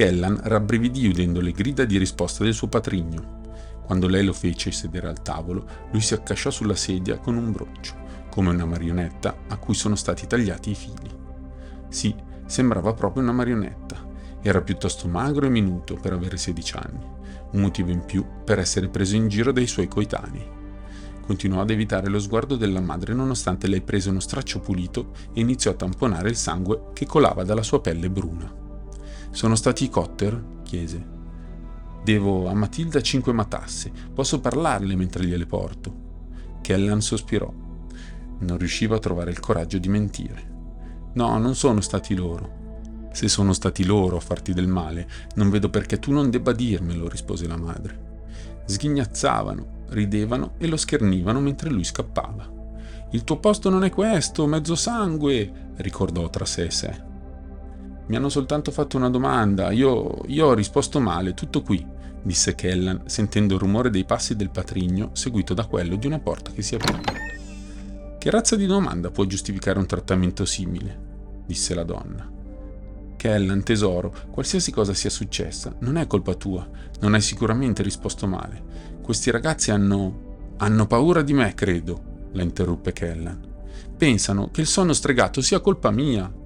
[0.00, 3.42] Kellan rabbrividì udendo le grida di risposta del suo patrigno.
[3.84, 7.96] Quando lei lo fece sedere al tavolo, lui si accasciò sulla sedia con un broccio,
[8.30, 11.10] come una marionetta a cui sono stati tagliati i fili.
[11.90, 12.14] Sì,
[12.46, 14.02] sembrava proprio una marionetta.
[14.40, 17.04] Era piuttosto magro e minuto per avere 16 anni,
[17.50, 20.48] un motivo in più per essere preso in giro dai suoi coetanei.
[21.26, 25.72] Continuò ad evitare lo sguardo della madre nonostante lei prese uno straccio pulito e iniziò
[25.72, 28.60] a tamponare il sangue che colava dalla sua pelle bruna.
[29.30, 30.58] Sono stati i Cotter?
[30.64, 31.18] chiese.
[32.02, 33.92] Devo a Matilda cinque matasse.
[34.12, 36.08] Posso parlarle mentre gliele porto.
[36.60, 37.52] Kellan sospirò.
[38.40, 40.58] Non riusciva a trovare il coraggio di mentire.
[41.14, 43.08] No, non sono stati loro.
[43.12, 47.08] Se sono stati loro a farti del male, non vedo perché tu non debba dirmelo,
[47.08, 48.08] rispose la madre.
[48.66, 52.58] Sghignazzavano, ridevano e lo schernivano mentre lui scappava.
[53.12, 57.08] Il tuo posto non è questo, mezzo sangue, ricordò tra sé e sé.
[58.10, 59.70] Mi hanno soltanto fatto una domanda.
[59.70, 61.86] Io, io ho risposto male, tutto qui,
[62.24, 66.50] disse Kellan, sentendo il rumore dei passi del patrigno, seguito da quello di una porta
[66.50, 67.02] che si apriva.
[68.18, 70.98] Che razza di domanda può giustificare un trattamento simile?
[71.46, 72.28] disse la donna.
[73.14, 76.68] Kellan, tesoro, qualsiasi cosa sia successa, non è colpa tua.
[77.02, 78.60] Non hai sicuramente risposto male.
[79.00, 80.56] Questi ragazzi hanno.
[80.56, 83.40] hanno paura di me, credo, la interruppe Kellan.
[83.96, 86.38] Pensano che il sonno stregato sia colpa mia.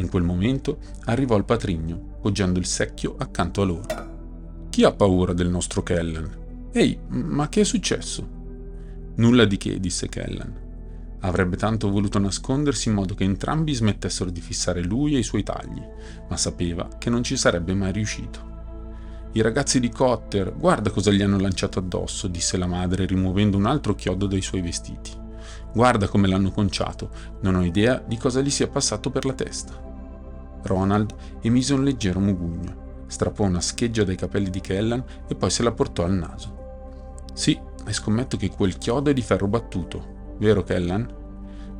[0.00, 4.68] In quel momento arrivò il patrigno, poggiando il secchio accanto a loro.
[4.70, 6.38] Chi ha paura del nostro Kellan?
[6.72, 8.26] Ehi, ma che è successo?
[9.16, 10.68] Nulla di che, disse Kellan.
[11.20, 15.42] Avrebbe tanto voluto nascondersi in modo che entrambi smettessero di fissare lui e i suoi
[15.42, 15.82] tagli,
[16.30, 18.48] ma sapeva che non ci sarebbe mai riuscito.
[19.32, 23.66] I ragazzi di Cotter, guarda cosa gli hanno lanciato addosso, disse la madre rimuovendo un
[23.66, 25.10] altro chiodo dai suoi vestiti.
[25.74, 27.10] Guarda come l'hanno conciato,
[27.42, 29.88] non ho idea di cosa gli sia passato per la testa.
[30.62, 35.62] Ronald emise un leggero mugugno, strappò una scheggia dai capelli di Kellan e poi se
[35.62, 36.58] la portò al naso.
[37.34, 41.18] Sì, e scommetto che quel chiodo è di ferro battuto, vero Kellan?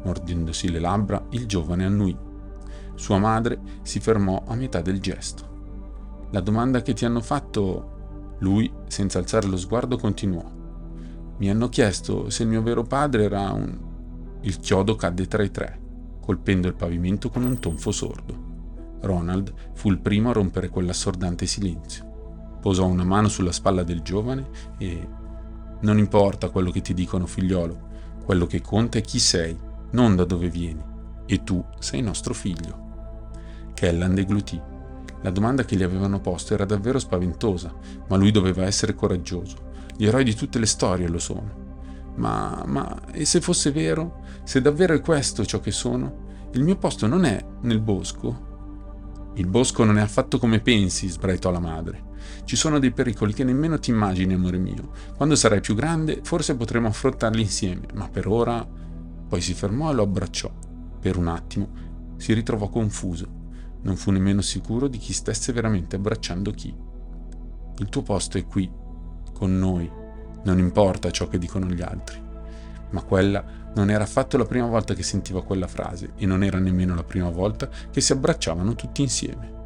[0.03, 2.17] Mordendosi le labbra, il giovane annui.
[2.95, 6.29] Sua madre si fermò a metà del gesto.
[6.31, 7.99] La domanda che ti hanno fatto...
[8.41, 10.43] Lui, senza alzare lo sguardo, continuò.
[11.37, 13.79] Mi hanno chiesto se il mio vero padre era un...
[14.41, 15.79] Il chiodo cadde tra i tre,
[16.21, 18.49] colpendo il pavimento con un tonfo sordo.
[19.01, 22.59] Ronald fu il primo a rompere quell'assordante silenzio.
[22.61, 25.09] Posò una mano sulla spalla del giovane e...
[25.83, 27.89] Non importa quello che ti dicono, figliolo.
[28.23, 29.57] Quello che conta è chi sei,
[29.93, 30.85] non da dove vieni.
[31.25, 32.89] E tu sei nostro figlio.
[33.73, 34.61] Kellan deglutì
[35.23, 37.73] la domanda che gli avevano posto era davvero spaventosa,
[38.09, 39.69] ma lui doveva essere coraggioso.
[39.97, 41.69] Gli eroi di tutte le storie lo sono.
[42.17, 44.23] Ma, ma, e se fosse vero?
[44.45, 46.29] Se davvero è questo ciò che sono?
[46.53, 48.49] Il mio posto non è nel bosco?
[49.35, 52.09] Il bosco non è affatto come pensi, sbraitò la madre.
[52.45, 54.91] Ci sono dei pericoli che nemmeno ti immagini, amore mio.
[55.17, 58.67] Quando sarai più grande, forse potremo affrontarli insieme, ma per ora...
[59.29, 60.51] Poi si fermò e lo abbracciò.
[61.01, 61.69] Per un attimo
[62.17, 63.39] si ritrovò confuso.
[63.83, 66.75] Non fu nemmeno sicuro di chi stesse veramente abbracciando chi.
[67.79, 68.71] Il tuo posto è qui,
[69.33, 69.91] con noi,
[70.43, 72.21] non importa ciò che dicono gli altri.
[72.91, 76.59] Ma quella non era affatto la prima volta che sentiva quella frase e non era
[76.59, 79.59] nemmeno la prima volta che si abbracciavano tutti insieme.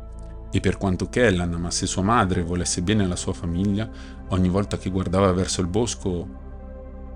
[0.51, 3.91] E per quanto Kellan amasse sua madre e volesse bene alla sua famiglia,
[4.29, 6.29] ogni volta che guardava verso il bosco,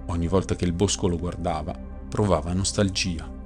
[0.07, 3.37] ogni volta che il bosco lo guardava, provava nostalgia.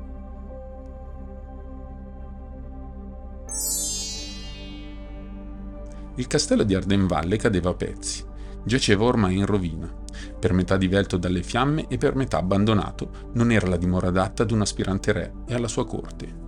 [6.17, 8.23] il castello di Ardenvalle cadeva a pezzi.
[8.65, 10.02] Giaceva ormai in rovina.
[10.39, 14.51] Per metà divelto dalle fiamme e per metà abbandonato, non era la dimora adatta ad
[14.51, 16.41] un aspirante re e alla sua corte.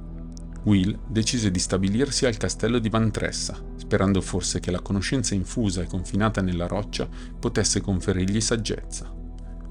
[0.64, 5.86] Will decise di stabilirsi al castello di Vantressa, sperando forse che la conoscenza infusa e
[5.86, 9.12] confinata nella roccia potesse conferirgli saggezza.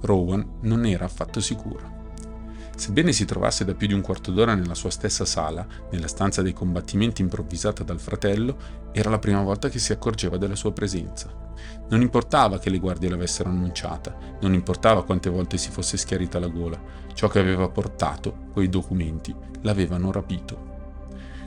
[0.01, 1.92] Rowan non era affatto sicuro.
[2.75, 6.41] Sebbene si trovasse da più di un quarto d'ora nella sua stessa sala, nella stanza
[6.41, 8.57] dei combattimenti improvvisata dal fratello,
[8.91, 11.31] era la prima volta che si accorgeva della sua presenza.
[11.89, 16.47] Non importava che le guardie l'avessero annunciata, non importava quante volte si fosse schiarita la
[16.47, 16.81] gola,
[17.13, 20.71] ciò che aveva portato, quei documenti, l'avevano rapito.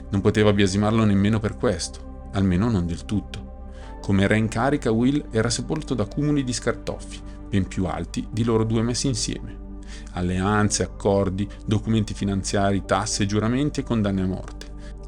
[0.09, 3.65] Non poteva biasimarlo nemmeno per questo, almeno non del tutto.
[4.01, 8.45] Come era in carica, Will era sepolto da cumuli di scartoffi, ben più alti di
[8.45, 9.65] loro due messi insieme
[10.13, 14.65] alleanze, accordi, documenti finanziari, tasse, giuramenti e condanne a morte.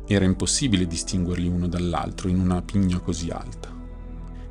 [0.08, 3.70] Era impossibile distinguerli uno dall'altro in una pigna così alta.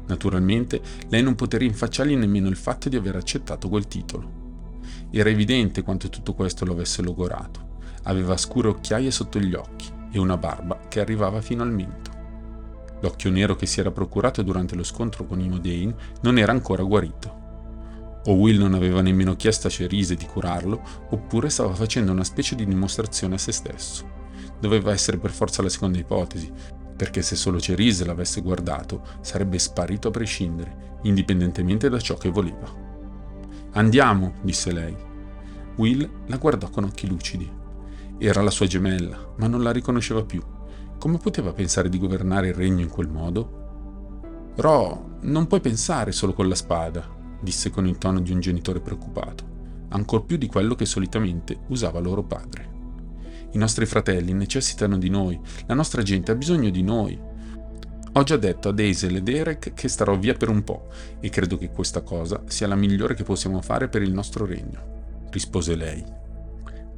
[0.07, 4.31] Naturalmente, lei non poté rinfacciargli nemmeno il fatto di aver accettato quel titolo.
[5.11, 7.77] Era evidente quanto tutto questo lo avesse logorato.
[8.05, 12.11] Aveva scure occhiaie sotto gli occhi e una barba che arrivava fino al mento.
[13.01, 16.83] L'occhio nero che si era procurato durante lo scontro con i Modane non era ancora
[16.83, 17.47] guarito.
[18.29, 22.55] O Will non aveva nemmeno chiesto a Cerise di curarlo, oppure stava facendo una specie
[22.55, 24.07] di dimostrazione a se stesso.
[24.61, 26.53] Doveva essere per forza la seconda ipotesi,
[26.95, 32.71] perché se solo Cerise l'avesse guardato, sarebbe sparito a prescindere, indipendentemente da ciò che voleva.
[33.73, 34.95] Andiamo, disse lei.
[35.77, 37.51] Will la guardò con occhi lucidi.
[38.19, 40.43] Era la sua gemella, ma non la riconosceva più.
[40.99, 44.53] Come poteva pensare di governare il regno in quel modo?
[44.57, 48.81] Ro, non puoi pensare solo con la spada, disse con il tono di un genitore
[48.81, 49.45] preoccupato,
[49.89, 52.77] ancor più di quello che solitamente usava loro padre.
[53.53, 57.19] I nostri fratelli necessitano di noi, la nostra gente ha bisogno di noi.
[58.13, 60.89] Ho già detto a Hazel e Derek che starò via per un po'
[61.21, 65.27] e credo che questa cosa sia la migliore che possiamo fare per il nostro regno,
[65.31, 66.05] rispose lei.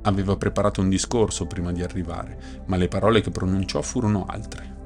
[0.03, 4.79] Aveva preparato un discorso prima di arrivare, ma le parole che pronunciò furono altre.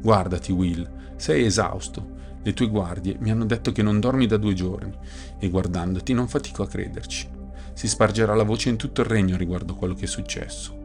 [0.00, 2.16] Guardati, Will, sei esausto.
[2.42, 4.96] Le tue guardie mi hanno detto che non dormi da due giorni
[5.38, 7.28] e guardandoti non fatico a crederci.
[7.74, 10.76] Si spargerà la voce in tutto il regno riguardo quello che è successo.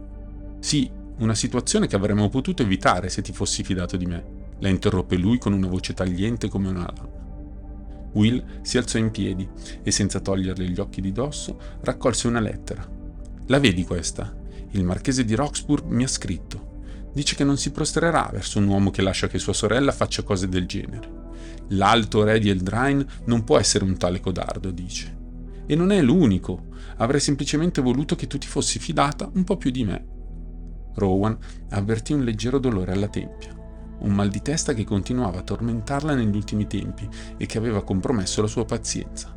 [0.60, 4.26] Sì, una situazione che avremmo potuto evitare se ti fossi fidato di me,
[4.60, 7.22] la interruppe lui con una voce tagliente come una lama.
[8.14, 9.48] Will si alzò in piedi
[9.82, 12.88] e senza toglierle gli occhi di dosso raccolse una lettera.
[13.48, 14.36] La vedi questa?
[14.72, 16.72] Il marchese di Roxburgh mi ha scritto.
[17.14, 20.48] Dice che non si prostrerà verso un uomo che lascia che sua sorella faccia cose
[20.48, 21.23] del genere.
[21.70, 25.22] L'alto re di Eldrain non può essere un tale codardo, dice.
[25.66, 26.68] E non è l'unico.
[26.98, 30.06] Avrei semplicemente voluto che tu ti fossi fidata un po' più di me.
[30.96, 31.38] Rowan
[31.70, 33.56] avvertì un leggero dolore alla tempia,
[34.00, 38.42] un mal di testa che continuava a tormentarla negli ultimi tempi e che aveva compromesso
[38.42, 39.34] la sua pazienza.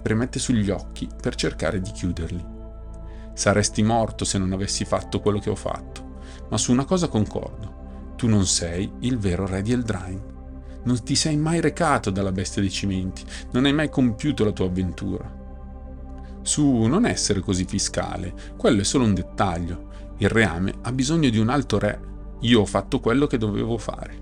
[0.00, 2.44] Premette sugli occhi per cercare di chiuderli.
[3.34, 6.18] Saresti morto se non avessi fatto quello che ho fatto,
[6.50, 8.14] ma su una cosa concordo.
[8.16, 10.27] Tu non sei il vero re di Eldrain.
[10.88, 14.64] Non ti sei mai recato dalla bestia dei cimenti, non hai mai compiuto la tua
[14.64, 15.30] avventura.
[16.40, 19.90] Su, non essere così fiscale, quello è solo un dettaglio.
[20.16, 22.00] Il reame ha bisogno di un alto re.
[22.40, 24.18] Io ho fatto quello che dovevo fare.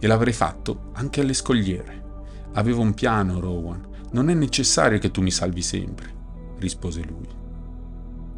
[0.00, 2.02] E l'avrei fatto anche alle scogliere.
[2.54, 3.86] Avevo un piano, Rowan.
[4.10, 6.12] Non è necessario che tu mi salvi sempre,
[6.58, 7.28] rispose lui.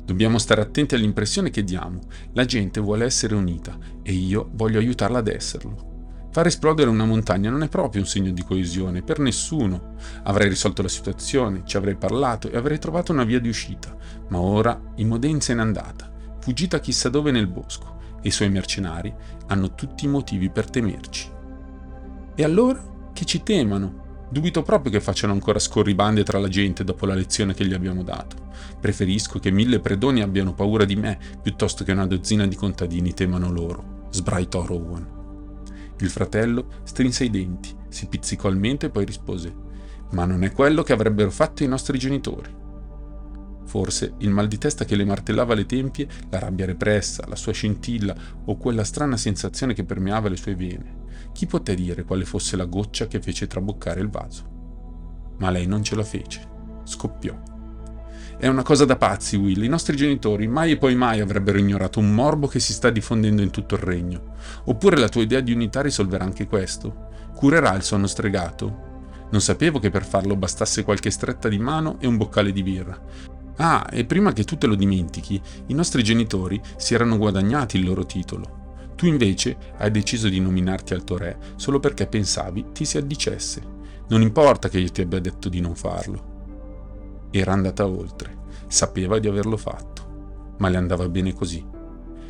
[0.04, 2.00] Dobbiamo stare attenti all'impressione che diamo.
[2.34, 5.89] La gente vuole essere unita e io voglio aiutarla ad esserlo.
[6.32, 9.96] Far esplodere una montagna non è proprio un segno di coesione per nessuno.
[10.22, 13.92] Avrei risolto la situazione, ci avrei parlato e avrei trovato una via di uscita,
[14.28, 19.12] ma ora Imoden se n'è andata, fuggita chissà dove nel bosco, e i suoi mercenari
[19.48, 21.28] hanno tutti i motivi per temerci.
[22.36, 22.80] E allora?
[23.12, 24.26] Che ci temano?
[24.30, 28.04] Dubito proprio che facciano ancora scorribande tra la gente dopo la lezione che gli abbiamo
[28.04, 28.36] dato.
[28.78, 33.50] Preferisco che mille predoni abbiano paura di me piuttosto che una dozzina di contadini temano
[33.50, 35.18] loro, sbraitò Rowan.
[36.00, 39.54] Il fratello strinse i denti, si pizzicò al mento e poi rispose:
[40.12, 42.58] Ma non è quello che avrebbero fatto i nostri genitori.
[43.64, 47.52] Forse il mal di testa che le martellava le tempie, la rabbia repressa, la sua
[47.52, 50.98] scintilla o quella strana sensazione che permeava le sue vene.
[51.32, 55.36] Chi poté dire quale fosse la goccia che fece traboccare il vaso?
[55.38, 56.48] Ma lei non ce la fece.
[56.82, 57.49] Scoppiò.
[58.40, 59.62] È una cosa da pazzi, Will.
[59.62, 63.42] I nostri genitori mai e poi mai avrebbero ignorato un morbo che si sta diffondendo
[63.42, 64.32] in tutto il regno.
[64.64, 67.08] Oppure la tua idea di unità risolverà anche questo.
[67.34, 69.28] Curerà il sonno stregato?
[69.30, 72.98] Non sapevo che per farlo bastasse qualche stretta di mano e un boccale di birra.
[73.56, 77.84] Ah, e prima che tu te lo dimentichi, i nostri genitori si erano guadagnati il
[77.84, 78.78] loro titolo.
[78.96, 83.62] Tu invece hai deciso di nominarti alto re solo perché pensavi ti si addicesse.
[84.08, 86.29] Non importa che io ti abbia detto di non farlo.
[87.32, 91.64] Era andata oltre, sapeva di averlo fatto, ma le andava bene così.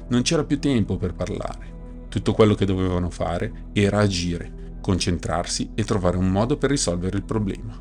[0.09, 1.79] Non c'era più tempo per parlare.
[2.09, 7.23] Tutto quello che dovevano fare era agire, concentrarsi e trovare un modo per risolvere il
[7.23, 7.81] problema.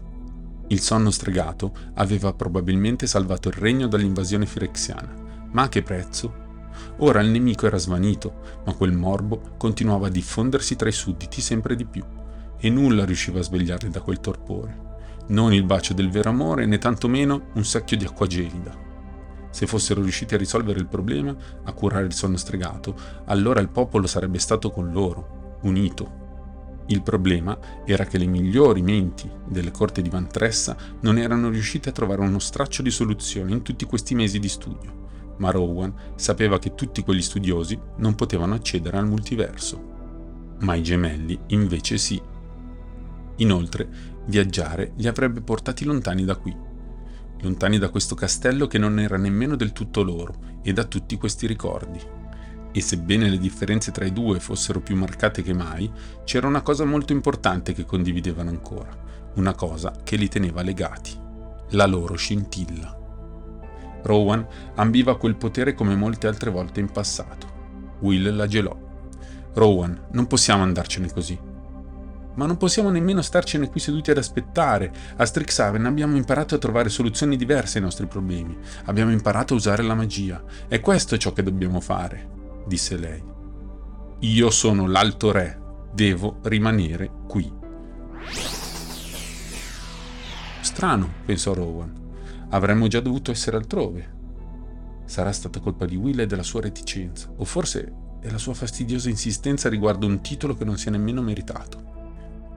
[0.68, 5.14] Il sonno stregato aveva probabilmente salvato il regno dall'invasione firexiana,
[5.52, 6.48] ma a che prezzo?
[7.00, 11.76] Ora il nemico era svanito, ma quel morbo continuava a diffondersi tra i sudditi sempre
[11.76, 12.04] di più,
[12.58, 14.89] e nulla riusciva a svegliarli da quel torpore
[15.30, 18.88] non il bacio del vero amore né tantomeno un secchio di acqua gelida.
[19.52, 24.08] Se fossero riusciti a risolvere il problema, a curare il sonno stregato, allora il popolo
[24.08, 26.28] sarebbe stato con loro, unito.
[26.88, 31.92] Il problema era che le migliori menti delle corti di Vantressa non erano riuscite a
[31.92, 36.74] trovare uno straccio di soluzione in tutti questi mesi di studio, ma Rowan sapeva che
[36.74, 39.98] tutti quegli studiosi non potevano accedere al multiverso.
[40.62, 42.20] Ma i gemelli invece sì.
[43.38, 46.56] Inoltre, Viaggiare li avrebbe portati lontani da qui,
[47.42, 51.48] lontani da questo castello che non era nemmeno del tutto loro e da tutti questi
[51.48, 52.00] ricordi.
[52.72, 55.92] E sebbene le differenze tra i due fossero più marcate che mai,
[56.24, 58.92] c'era una cosa molto importante che condividevano ancora,
[59.36, 61.18] una cosa che li teneva legati,
[61.72, 62.96] la loro scintilla.
[64.04, 67.48] Rowan ambiva quel potere come molte altre volte in passato.
[68.02, 68.78] Will la gelò.
[69.54, 71.49] Rowan, non possiamo andarcene così
[72.36, 74.92] ma non possiamo nemmeno starcene qui seduti ad aspettare.
[75.18, 78.58] A Strixhaven abbiamo imparato a trovare soluzioni diverse ai nostri problemi.
[78.86, 80.42] Abbiamo imparato a usare la magia.
[80.68, 83.22] E questo è ciò che dobbiamo fare, disse lei.
[84.20, 85.60] Io sono l'Alto Re.
[85.94, 87.52] Devo rimanere qui.
[90.62, 91.94] Strano, pensò Rowan.
[92.50, 94.18] Avremmo già dovuto essere altrove.
[95.06, 99.10] Sarà stata colpa di Will e della sua reticenza, o forse è la sua fastidiosa
[99.10, 101.99] insistenza riguardo un titolo che non si è nemmeno meritato.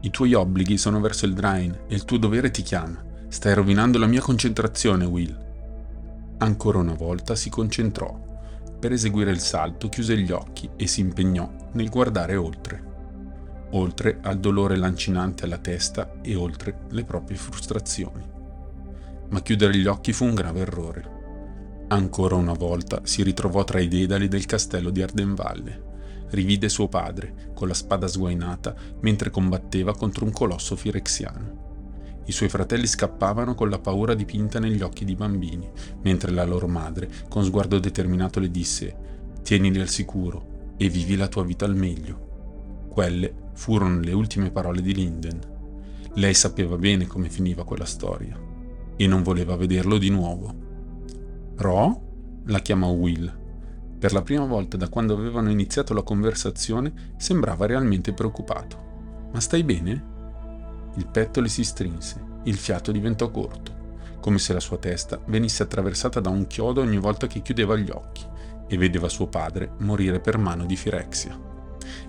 [0.04, 3.00] I tuoi obblighi sono verso il Drain e il tuo dovere ti chiama.
[3.28, 6.34] Stai rovinando la mia concentrazione, Will.
[6.38, 8.12] Ancora una volta si concentrò.
[8.80, 12.90] Per eseguire il salto chiuse gli occhi e si impegnò nel guardare oltre.
[13.70, 18.24] Oltre al dolore lancinante alla testa e oltre le proprie frustrazioni.
[19.30, 21.20] Ma chiudere gli occhi fu un grave errore.
[21.88, 25.90] Ancora una volta si ritrovò tra i dedali del castello di Ardenvalle
[26.32, 31.70] rivide suo padre, con la spada sguainata, mentre combatteva contro un colosso firexiano.
[32.24, 35.68] I suoi fratelli scappavano con la paura dipinta negli occhi di bambini,
[36.02, 39.10] mentre la loro madre, con sguardo determinato, le disse
[39.42, 42.86] Tienili al sicuro e vivi la tua vita al meglio.
[42.88, 45.40] Quelle furono le ultime parole di Linden.
[46.14, 48.38] Lei sapeva bene come finiva quella storia
[48.96, 50.54] e non voleva vederlo di nuovo.
[51.56, 52.10] Ro?
[52.46, 53.41] la chiamò Will.
[54.02, 59.28] Per la prima volta da quando avevano iniziato la conversazione sembrava realmente preoccupato.
[59.32, 60.90] Ma stai bene?
[60.96, 65.62] Il petto le si strinse, il fiato diventò corto, come se la sua testa venisse
[65.62, 68.26] attraversata da un chiodo ogni volta che chiudeva gli occhi
[68.66, 71.38] e vedeva suo padre morire per mano di Firexia.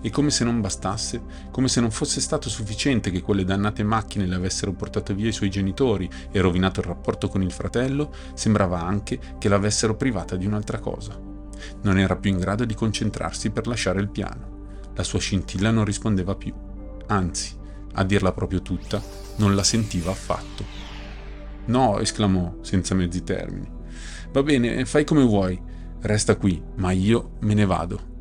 [0.02, 1.22] E come se non bastasse,
[1.52, 5.32] come se non fosse stato sufficiente che quelle dannate macchine le avessero portato via i
[5.32, 10.48] suoi genitori e rovinato il rapporto con il fratello, sembrava anche che l'avessero privata di
[10.48, 11.33] un'altra cosa.
[11.82, 14.52] Non era più in grado di concentrarsi per lasciare il piano.
[14.96, 16.54] La sua scintilla non rispondeva più.
[17.08, 17.56] Anzi,
[17.94, 19.02] a dirla proprio tutta,
[19.38, 20.66] non la sentiva affatto.
[21.66, 23.70] No, esclamò, senza mezzi termini.
[24.32, 25.60] Va bene, fai come vuoi.
[26.02, 28.12] Resta qui, ma io me ne vado.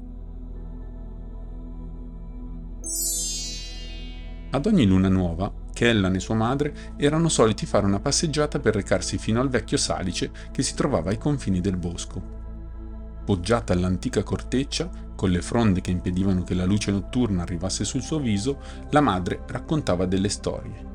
[4.51, 9.17] Ad ogni luna nuova, Kellan e sua madre erano soliti fare una passeggiata per recarsi
[9.17, 12.42] fino al vecchio salice che si trovava ai confini del bosco.
[13.25, 18.19] Poggiata all'antica corteccia, con le fronde che impedivano che la luce notturna arrivasse sul suo
[18.19, 18.59] viso,
[18.91, 20.91] la madre raccontava delle storie.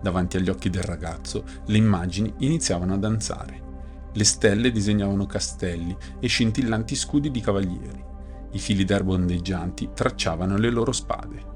[0.00, 3.64] Davanti agli occhi del ragazzo, le immagini iniziavano a danzare.
[4.14, 8.02] Le stelle disegnavano castelli e scintillanti scudi di cavalieri.
[8.52, 11.54] I fili d'erba ondeggianti tracciavano le loro spade.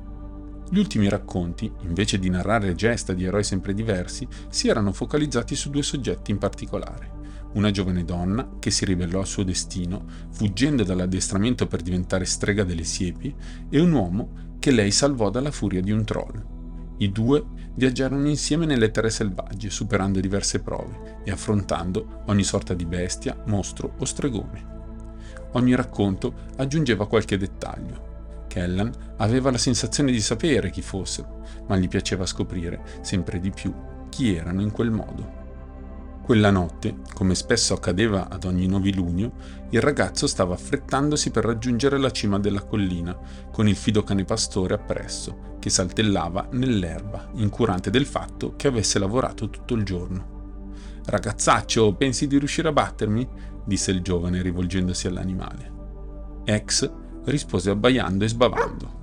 [0.68, 5.70] Gli ultimi racconti, invece di narrare gesta di eroi sempre diversi, si erano focalizzati su
[5.70, 7.19] due soggetti in particolare
[7.54, 12.84] una giovane donna che si ribellò al suo destino, fuggendo dall'addestramento per diventare strega delle
[12.84, 13.34] siepi,
[13.68, 16.58] e un uomo che lei salvò dalla furia di un troll.
[16.98, 17.42] I due
[17.74, 23.94] viaggiarono insieme nelle terre selvagge, superando diverse prove e affrontando ogni sorta di bestia, mostro
[23.98, 24.78] o stregone.
[25.52, 28.08] Ogni racconto aggiungeva qualche dettaglio.
[28.48, 33.72] Kellan aveva la sensazione di sapere chi fossero, ma gli piaceva scoprire sempre di più
[34.10, 35.39] chi erano in quel modo.
[36.30, 39.32] Quella notte, come spesso accadeva ad ogni novilunio,
[39.70, 43.18] il ragazzo stava affrettandosi per raggiungere la cima della collina,
[43.50, 49.50] con il fido cane pastore appresso, che saltellava nell'erba, incurante del fatto che avesse lavorato
[49.50, 50.62] tutto il giorno.
[51.04, 53.28] Ragazzaccio, pensi di riuscire a battermi?
[53.64, 55.72] disse il giovane rivolgendosi all'animale.
[56.44, 56.88] Ex
[57.24, 58.98] rispose abbaiando e sbavando.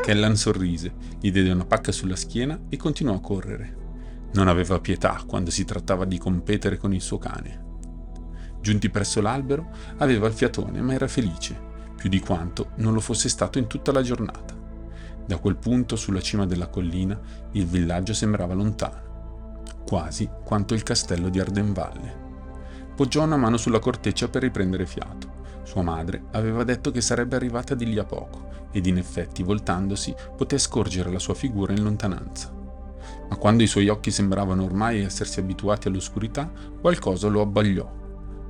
[0.00, 3.82] Kellan sorrise, gli diede una pacca sulla schiena e continuò a correre.
[4.34, 7.62] Non aveva pietà quando si trattava di competere con il suo cane.
[8.60, 9.68] Giunti presso l'albero,
[9.98, 11.56] aveva il fiatone, ma era felice,
[11.94, 14.52] più di quanto non lo fosse stato in tutta la giornata.
[15.24, 17.18] Da quel punto, sulla cima della collina,
[17.52, 22.22] il villaggio sembrava lontano, quasi quanto il castello di Ardenvalle.
[22.96, 25.42] Poggiò una mano sulla corteccia per riprendere fiato.
[25.62, 30.12] Sua madre aveva detto che sarebbe arrivata di lì a poco, ed in effetti, voltandosi,
[30.36, 32.53] poté scorgere la sua figura in lontananza
[33.34, 38.02] ma quando i suoi occhi sembravano ormai essersi abituati all'oscurità, qualcosa lo abbagliò.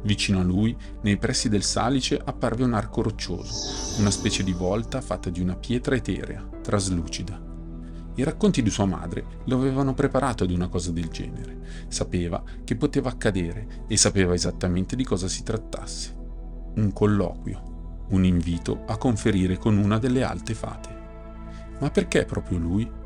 [0.02, 5.00] Vicino a lui, nei pressi del salice, apparve un arco roccioso, una specie di volta
[5.00, 7.40] fatta di una pietra eterea, traslucida.
[8.16, 11.86] I racconti di sua madre lo avevano preparato ad una cosa del genere.
[11.88, 16.14] Sapeva che poteva accadere e sapeva esattamente di cosa si trattasse.
[16.74, 21.02] Un colloquio, un invito a conferire con una delle alte fate.
[21.80, 23.02] Ma perché proprio lui?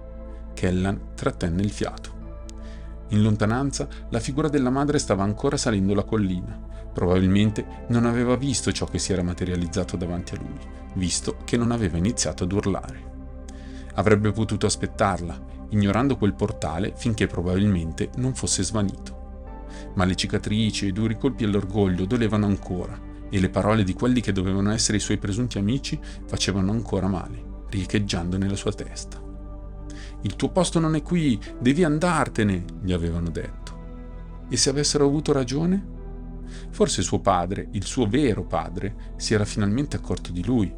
[0.58, 2.16] Kellan trattenne il fiato.
[3.10, 6.60] In lontananza la figura della madre stava ancora salendo la collina.
[6.92, 10.58] Probabilmente non aveva visto ciò che si era materializzato davanti a lui,
[10.94, 13.02] visto che non aveva iniziato ad urlare.
[13.94, 19.60] Avrebbe potuto aspettarla, ignorando quel portale finché probabilmente non fosse svanito.
[19.94, 22.98] Ma le cicatrici e i duri colpi all'orgoglio dolevano ancora,
[23.30, 27.44] e le parole di quelli che dovevano essere i suoi presunti amici facevano ancora male,
[27.68, 29.26] riecheggiando nella sua testa.
[30.22, 34.46] Il tuo posto non è qui, devi andartene, gli avevano detto.
[34.48, 35.96] E se avessero avuto ragione?
[36.70, 40.74] Forse suo padre, il suo vero padre, si era finalmente accorto di lui.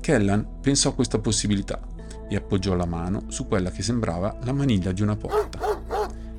[0.00, 1.80] Kellan pensò a questa possibilità
[2.28, 5.58] e appoggiò la mano su quella che sembrava la maniglia di una porta.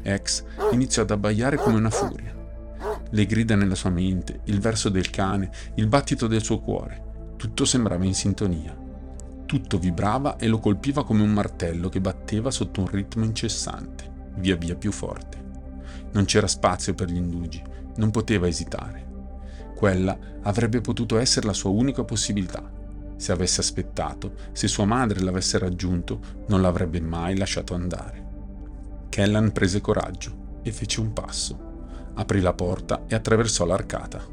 [0.01, 2.33] Ex iniziò ad abbaiare come una furia.
[3.09, 7.65] Le grida nella sua mente, il verso del cane, il battito del suo cuore, tutto
[7.65, 8.80] sembrava in sintonia.
[9.51, 14.55] Tutto vibrava e lo colpiva come un martello che batteva sotto un ritmo incessante, via
[14.55, 15.43] via più forte.
[16.13, 17.61] Non c'era spazio per gli indugi,
[17.97, 19.05] non poteva esitare.
[19.75, 22.63] Quella avrebbe potuto essere la sua unica possibilità.
[23.17, 28.25] Se avesse aspettato, se sua madre l'avesse raggiunto, non l'avrebbe mai lasciato andare.
[29.09, 31.59] Kellan prese coraggio e fece un passo.
[32.13, 34.25] Aprì la porta e attraversò l'arcata.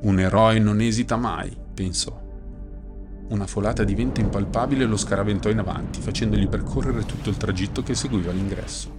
[0.00, 2.19] Un eroe non esita mai, pensò.
[3.30, 7.94] Una folata di vento impalpabile lo scaraventò in avanti, facendogli percorrere tutto il tragitto che
[7.94, 8.92] seguiva l'ingresso.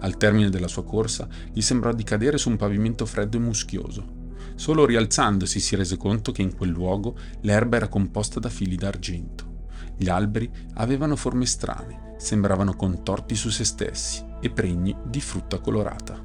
[0.00, 4.24] Al termine della sua corsa gli sembrò di cadere su un pavimento freddo e muschioso.
[4.54, 9.66] Solo rialzandosi si rese conto che in quel luogo l'erba era composta da fili d'argento.
[9.94, 16.18] Gli alberi avevano forme strane, sembravano contorti su se stessi e pregni di frutta colorata.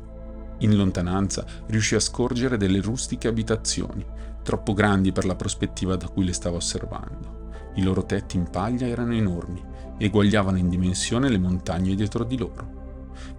[0.59, 4.05] In lontananza riuscì a scorgere delle rustiche abitazioni,
[4.41, 7.40] troppo grandi per la prospettiva da cui le stava osservando.
[7.75, 9.63] I loro tetti in paglia erano enormi,
[9.97, 12.79] eguagliavano in dimensione le montagne dietro di loro.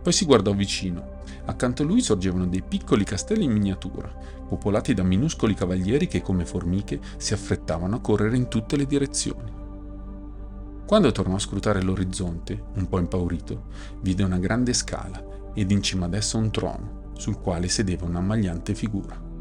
[0.02, 1.20] Poi si guardò vicino.
[1.44, 4.12] Accanto a lui sorgevano dei piccoli castelli in miniatura,
[4.48, 9.60] popolati da minuscoli cavalieri che come formiche si affrettavano a correre in tutte le direzioni.
[10.86, 13.64] Quando tornò a scrutare l'orizzonte, un po' impaurito,
[14.00, 18.74] vide una grande scala ed in cima ad essa un trono, sul quale sedeva un'ammagliante
[18.74, 19.31] figura.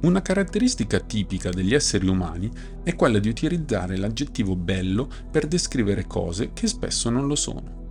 [0.00, 2.50] Una caratteristica tipica degli esseri umani
[2.82, 7.86] è quella di utilizzare l'aggettivo bello per descrivere cose che spesso non lo sono.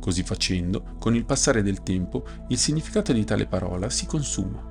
[0.00, 4.70] Così facendo, con il passare del tempo, il significato di tale parola si consuma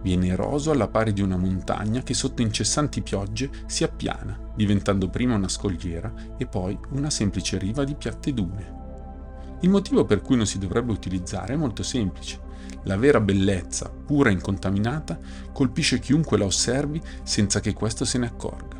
[0.00, 5.34] Viene eroso alla pari di una montagna che sotto incessanti piogge si appiana, diventando prima
[5.34, 8.76] una scogliera e poi una semplice riva di piatte dune.
[9.62, 12.46] Il motivo per cui non si dovrebbe utilizzare è molto semplice.
[12.84, 15.18] La vera bellezza, pura e incontaminata,
[15.52, 18.76] colpisce chiunque la osservi senza che questo se ne accorga.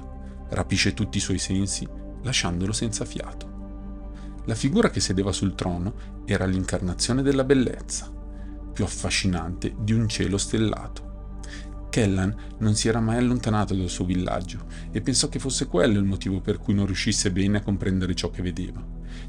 [0.51, 1.87] Rapisce tutti i suoi sensi,
[2.23, 3.57] lasciandolo senza fiato.
[4.47, 8.11] La figura che sedeva sul trono era l'incarnazione della bellezza,
[8.73, 11.07] più affascinante di un cielo stellato.
[11.91, 16.05] Kellan non si era mai allontanato dal suo villaggio e pensò che fosse quello il
[16.05, 18.83] motivo per cui non riuscisse bene a comprendere ciò che vedeva.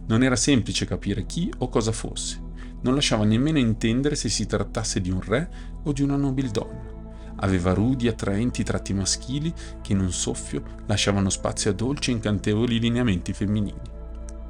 [0.08, 2.48] Non era semplice capire chi o cosa fosse.
[2.82, 5.50] Non lasciava nemmeno intendere se si trattasse di un re
[5.84, 6.98] o di una nobildonna.
[7.42, 12.80] Aveva rudi, attraenti tratti maschili che in un soffio lasciavano spazio a dolci e incantevoli
[12.80, 13.98] lineamenti femminili.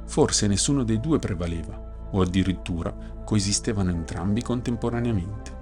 [0.06, 5.58] Forse nessuno dei due prevaleva, o addirittura coesistevano entrambi contemporaneamente.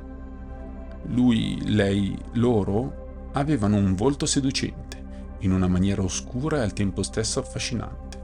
[1.09, 5.05] Lui, lei, loro avevano un volto seducente,
[5.41, 8.18] in una maniera oscura e al tempo stesso affascinante.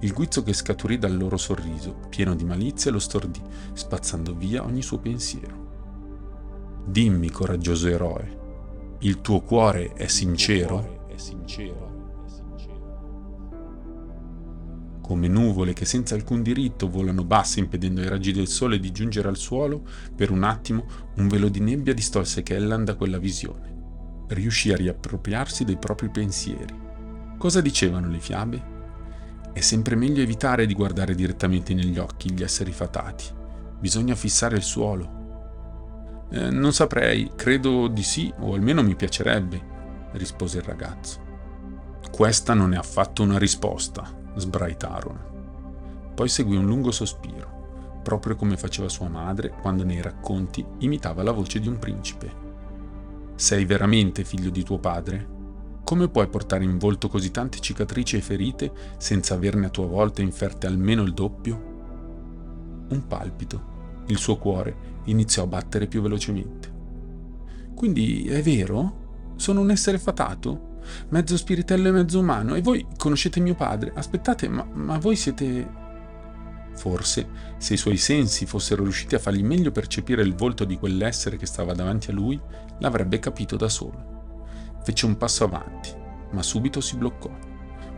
[0.00, 3.42] Il guizzo che scaturì dal loro sorriso, pieno di malizia, lo stordì,
[3.72, 5.66] spazzando via ogni suo pensiero.
[6.86, 8.38] Dimmi, coraggioso eroe,
[9.00, 11.06] il tuo cuore è sincero?
[11.08, 11.88] È sincero?
[15.08, 19.28] come nuvole che senza alcun diritto volano basse impedendo ai raggi del sole di giungere
[19.28, 19.82] al suolo,
[20.14, 20.84] per un attimo
[21.14, 24.26] un velo di nebbia distolse Kellan da quella visione.
[24.28, 26.74] Riuscì a riappropriarsi dei propri pensieri.
[27.38, 28.77] Cosa dicevano le fiabe?
[29.58, 33.24] È sempre meglio evitare di guardare direttamente negli occhi gli esseri fatati.
[33.80, 36.26] Bisogna fissare il suolo.
[36.30, 39.60] Eh, non saprei, credo di sì, o almeno mi piacerebbe,
[40.12, 41.18] rispose il ragazzo.
[42.08, 46.12] Questa non è affatto una risposta, sbraitarono.
[46.14, 51.32] Poi seguì un lungo sospiro, proprio come faceva sua madre quando nei racconti imitava la
[51.32, 52.32] voce di un principe.
[53.34, 55.37] Sei veramente figlio di tuo padre?
[55.88, 60.20] Come puoi portare in volto così tante cicatrici e ferite senza averne a tua volta
[60.20, 61.54] inferte almeno il doppio?
[62.90, 64.02] Un palpito.
[64.08, 66.70] Il suo cuore iniziò a battere più velocemente.
[67.74, 69.32] Quindi è vero?
[69.36, 70.80] Sono un essere fatato?
[71.08, 72.54] mezzo spiritello e mezzo umano.
[72.54, 73.90] E voi conoscete mio padre?
[73.94, 75.66] Aspettate, ma, ma voi siete...
[76.74, 81.38] Forse, se i suoi sensi fossero riusciti a fargli meglio percepire il volto di quell'essere
[81.38, 82.38] che stava davanti a lui,
[82.80, 84.17] l'avrebbe capito da solo.
[84.88, 85.92] Fece un passo avanti,
[86.30, 87.30] ma subito si bloccò.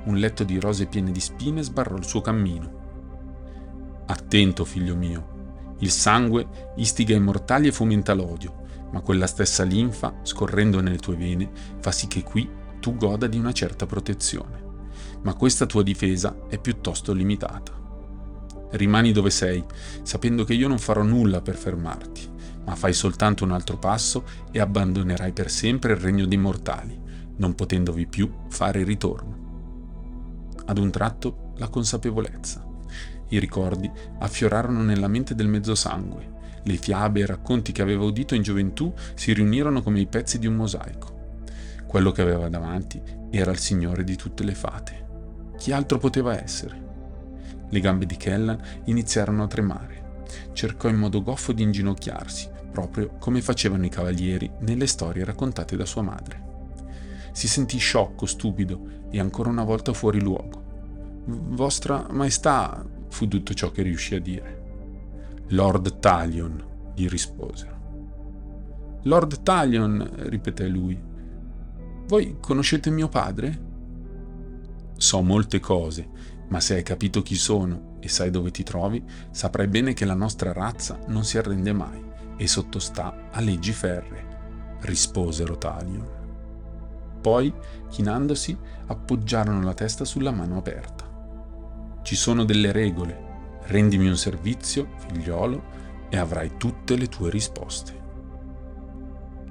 [0.06, 4.02] Un letto di rose piene di spine sbarrò il suo cammino.
[4.06, 5.74] Attento, figlio mio.
[5.78, 11.14] Il sangue istiga i mortali e fomenta l'odio, ma quella stessa linfa, scorrendo nelle tue
[11.14, 14.60] vene, fa sì che qui tu goda di una certa protezione,
[15.22, 17.72] ma questa tua difesa è piuttosto limitata.
[18.70, 19.64] Rimani dove sei,
[20.02, 22.30] sapendo che io non farò nulla per fermarti,
[22.64, 26.98] ma fai soltanto un altro passo e abbandonerai per sempre il regno dei mortali,
[27.36, 29.38] non potendovi più fare ritorno.
[30.66, 32.66] Ad un tratto la consapevolezza.
[33.28, 36.38] I ricordi affiorarono nella mente del mezzosangue.
[36.62, 40.38] Le fiabe e i racconti che aveva udito in gioventù si riunirono come i pezzi
[40.38, 41.18] di un mosaico.
[41.86, 43.00] Quello che aveva davanti
[43.30, 45.06] era il signore di tutte le fate.
[45.56, 46.88] Chi altro poteva essere?
[47.68, 49.99] Le gambe di Kellan iniziarono a tremare.
[50.52, 55.84] Cercò in modo goffo di inginocchiarsi, proprio come facevano i cavalieri nelle storie raccontate da
[55.84, 56.48] sua madre.
[57.32, 60.62] Si sentì sciocco, stupido e ancora una volta fuori luogo.
[61.26, 64.58] Vostra Maestà fu tutto ciò che riuscì a dire.
[65.48, 66.64] Lord Talion,
[66.94, 67.78] gli risposero.
[69.02, 71.00] Lord Talion, ripeté lui.
[72.06, 73.68] Voi conoscete mio padre?
[74.96, 76.08] So molte cose,
[76.50, 80.14] ma se hai capito chi sono e sai dove ti trovi, saprai bene che la
[80.14, 82.02] nostra razza non si arrende mai
[82.36, 86.18] e sottostà a leggi ferre, risposero Talion.
[87.20, 87.52] Poi,
[87.88, 91.98] chinandosi, appoggiarono la testa sulla mano aperta.
[92.02, 93.28] Ci sono delle regole.
[93.64, 95.62] Rendimi un servizio, figliolo,
[96.08, 97.98] e avrai tutte le tue risposte.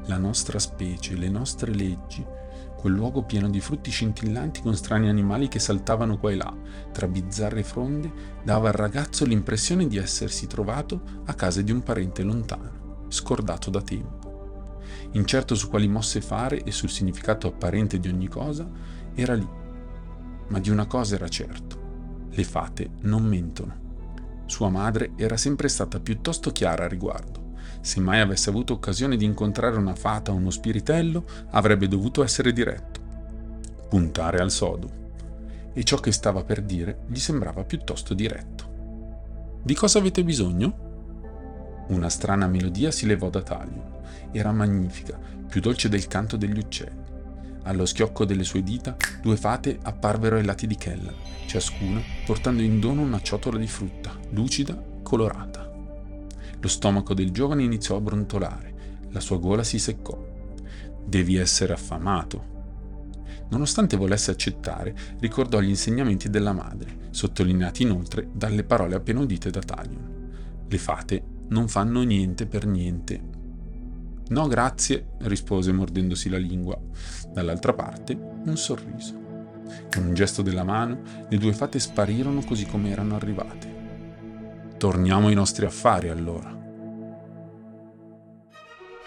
[0.05, 2.25] La nostra specie, le nostre leggi,
[2.79, 6.53] quel luogo pieno di frutti scintillanti con strani animali che saltavano qua e là,
[6.93, 8.11] tra bizzarre fronde,
[8.41, 13.81] dava al ragazzo l'impressione di essersi trovato a casa di un parente lontano, scordato da
[13.81, 14.79] tempo.
[15.11, 18.67] Incerto su quali mosse fare e sul significato apparente di ogni cosa,
[19.13, 19.47] era lì.
[20.47, 23.87] Ma di una cosa era certo, le fate non mentono.
[24.45, 27.48] Sua madre era sempre stata piuttosto chiara a riguardo.
[27.81, 32.51] Se mai avesse avuto occasione di incontrare una fata o uno spiritello, avrebbe dovuto essere
[32.51, 32.99] diretto.
[33.87, 34.97] Puntare al sodo.
[35.73, 39.59] E ciò che stava per dire gli sembrava piuttosto diretto.
[39.61, 40.87] Di cosa avete bisogno?
[41.87, 44.01] Una strana melodia si levò da taglio.
[44.31, 45.17] Era magnifica,
[45.47, 47.07] più dolce del canto degli uccelli.
[47.63, 51.15] Allo schiocco delle sue dita, due fate apparvero ai lati di Kellan,
[51.45, 55.68] ciascuna portando in dono una ciotola di frutta, lucida, colorata.
[56.61, 58.73] Lo stomaco del giovane iniziò a brontolare,
[59.09, 60.17] la sua gola si seccò.
[61.05, 62.57] Devi essere affamato.
[63.49, 69.61] Nonostante volesse accettare, ricordò gli insegnamenti della madre, sottolineati inoltre dalle parole appena udite da
[69.61, 70.17] Talion.
[70.67, 73.37] Le fate non fanno niente per niente
[74.29, 76.79] No, grazie, rispose mordendosi la lingua.
[77.33, 79.17] Dall'altra parte un sorriso.
[79.89, 83.78] Con un gesto della mano, le due fate sparirono così come erano arrivate.
[84.79, 86.57] Torniamo ai nostri affari allora.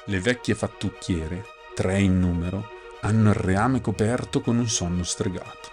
[0.05, 1.45] Le vecchie fattucchiere,
[1.75, 2.69] tre in numero,
[3.01, 5.71] hanno il reame coperto con un sonno stregato.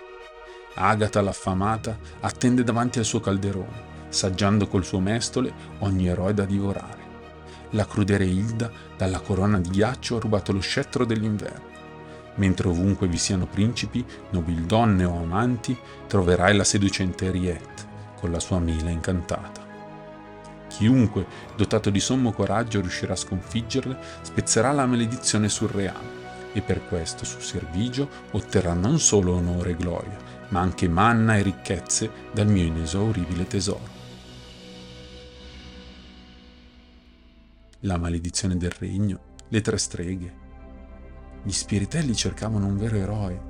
[0.73, 6.99] Agata l'affamata attende davanti al suo calderone, saggiando col suo mestole ogni eroe da divorare
[7.71, 11.67] la crudele Hilda dalla corona di ghiaccio ha rubato lo scettro dell'inverno.
[12.35, 15.77] Mentre ovunque vi siano principi, nobildonne o amanti,
[16.07, 19.58] troverai la seducente Riette con la sua mela incantata.
[20.79, 21.25] Chiunque,
[21.57, 26.17] dotato di sommo coraggio, riuscirà a sconfiggerle, spezzerà la maledizione sul reame
[26.53, 30.17] e per questo su Servigio otterrà non solo onore e gloria,
[30.47, 33.97] ma anche manna e ricchezze dal mio inesauribile tesoro.
[37.81, 39.19] la maledizione del regno,
[39.49, 40.33] le tre streghe.
[41.43, 43.41] Gli spiritelli cercavano un vero eroe.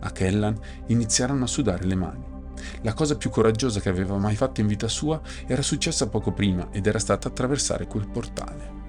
[0.00, 2.35] A Kellan iniziarono a sudare le mani.
[2.82, 6.68] La cosa più coraggiosa che aveva mai fatto in vita sua era successa poco prima
[6.70, 8.84] ed era stata attraversare quel portale.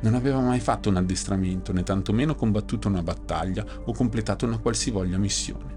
[0.00, 5.18] Non aveva mai fatto un addestramento, né tantomeno combattuto una battaglia o completato una qualsivoglia
[5.18, 5.76] missione.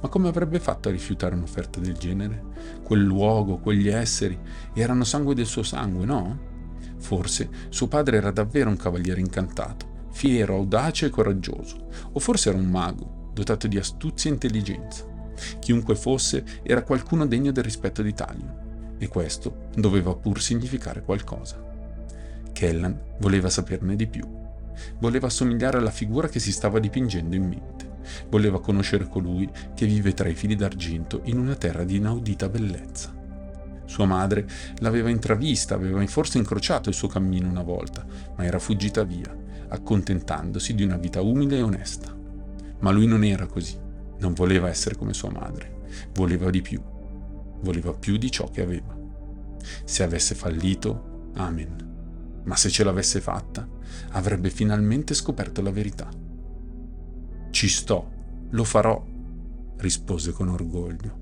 [0.00, 2.44] Ma come avrebbe fatto a rifiutare un'offerta del genere?
[2.82, 4.38] Quel luogo, quegli esseri,
[4.74, 6.50] erano sangue del suo sangue, no?
[6.98, 12.58] Forse suo padre era davvero un cavaliere incantato, fiero, audace e coraggioso, o forse era
[12.58, 15.11] un mago, dotato di astuzia e intelligenza.
[15.58, 21.62] Chiunque fosse, era qualcuno degno del rispetto di Talion, e questo doveva pur significare qualcosa.
[22.52, 24.24] Kellan voleva saperne di più.
[24.98, 27.90] Voleva assomigliare alla figura che si stava dipingendo in mente.
[28.28, 33.12] Voleva conoscere colui che vive tra i fili d'argento in una terra di inaudita bellezza.
[33.84, 34.46] Sua madre
[34.78, 38.04] l'aveva intravista, aveva forse incrociato il suo cammino una volta,
[38.36, 39.36] ma era fuggita via,
[39.68, 42.14] accontentandosi di una vita umile e onesta.
[42.80, 43.76] Ma lui non era così,
[44.22, 45.80] non voleva essere come sua madre,
[46.14, 46.80] voleva di più,
[47.60, 48.96] voleva più di ciò che aveva.
[49.84, 51.90] Se avesse fallito, amen.
[52.44, 53.68] Ma se ce l'avesse fatta,
[54.10, 56.08] avrebbe finalmente scoperto la verità.
[57.50, 58.10] Ci sto,
[58.50, 59.04] lo farò,
[59.78, 61.21] rispose con orgoglio.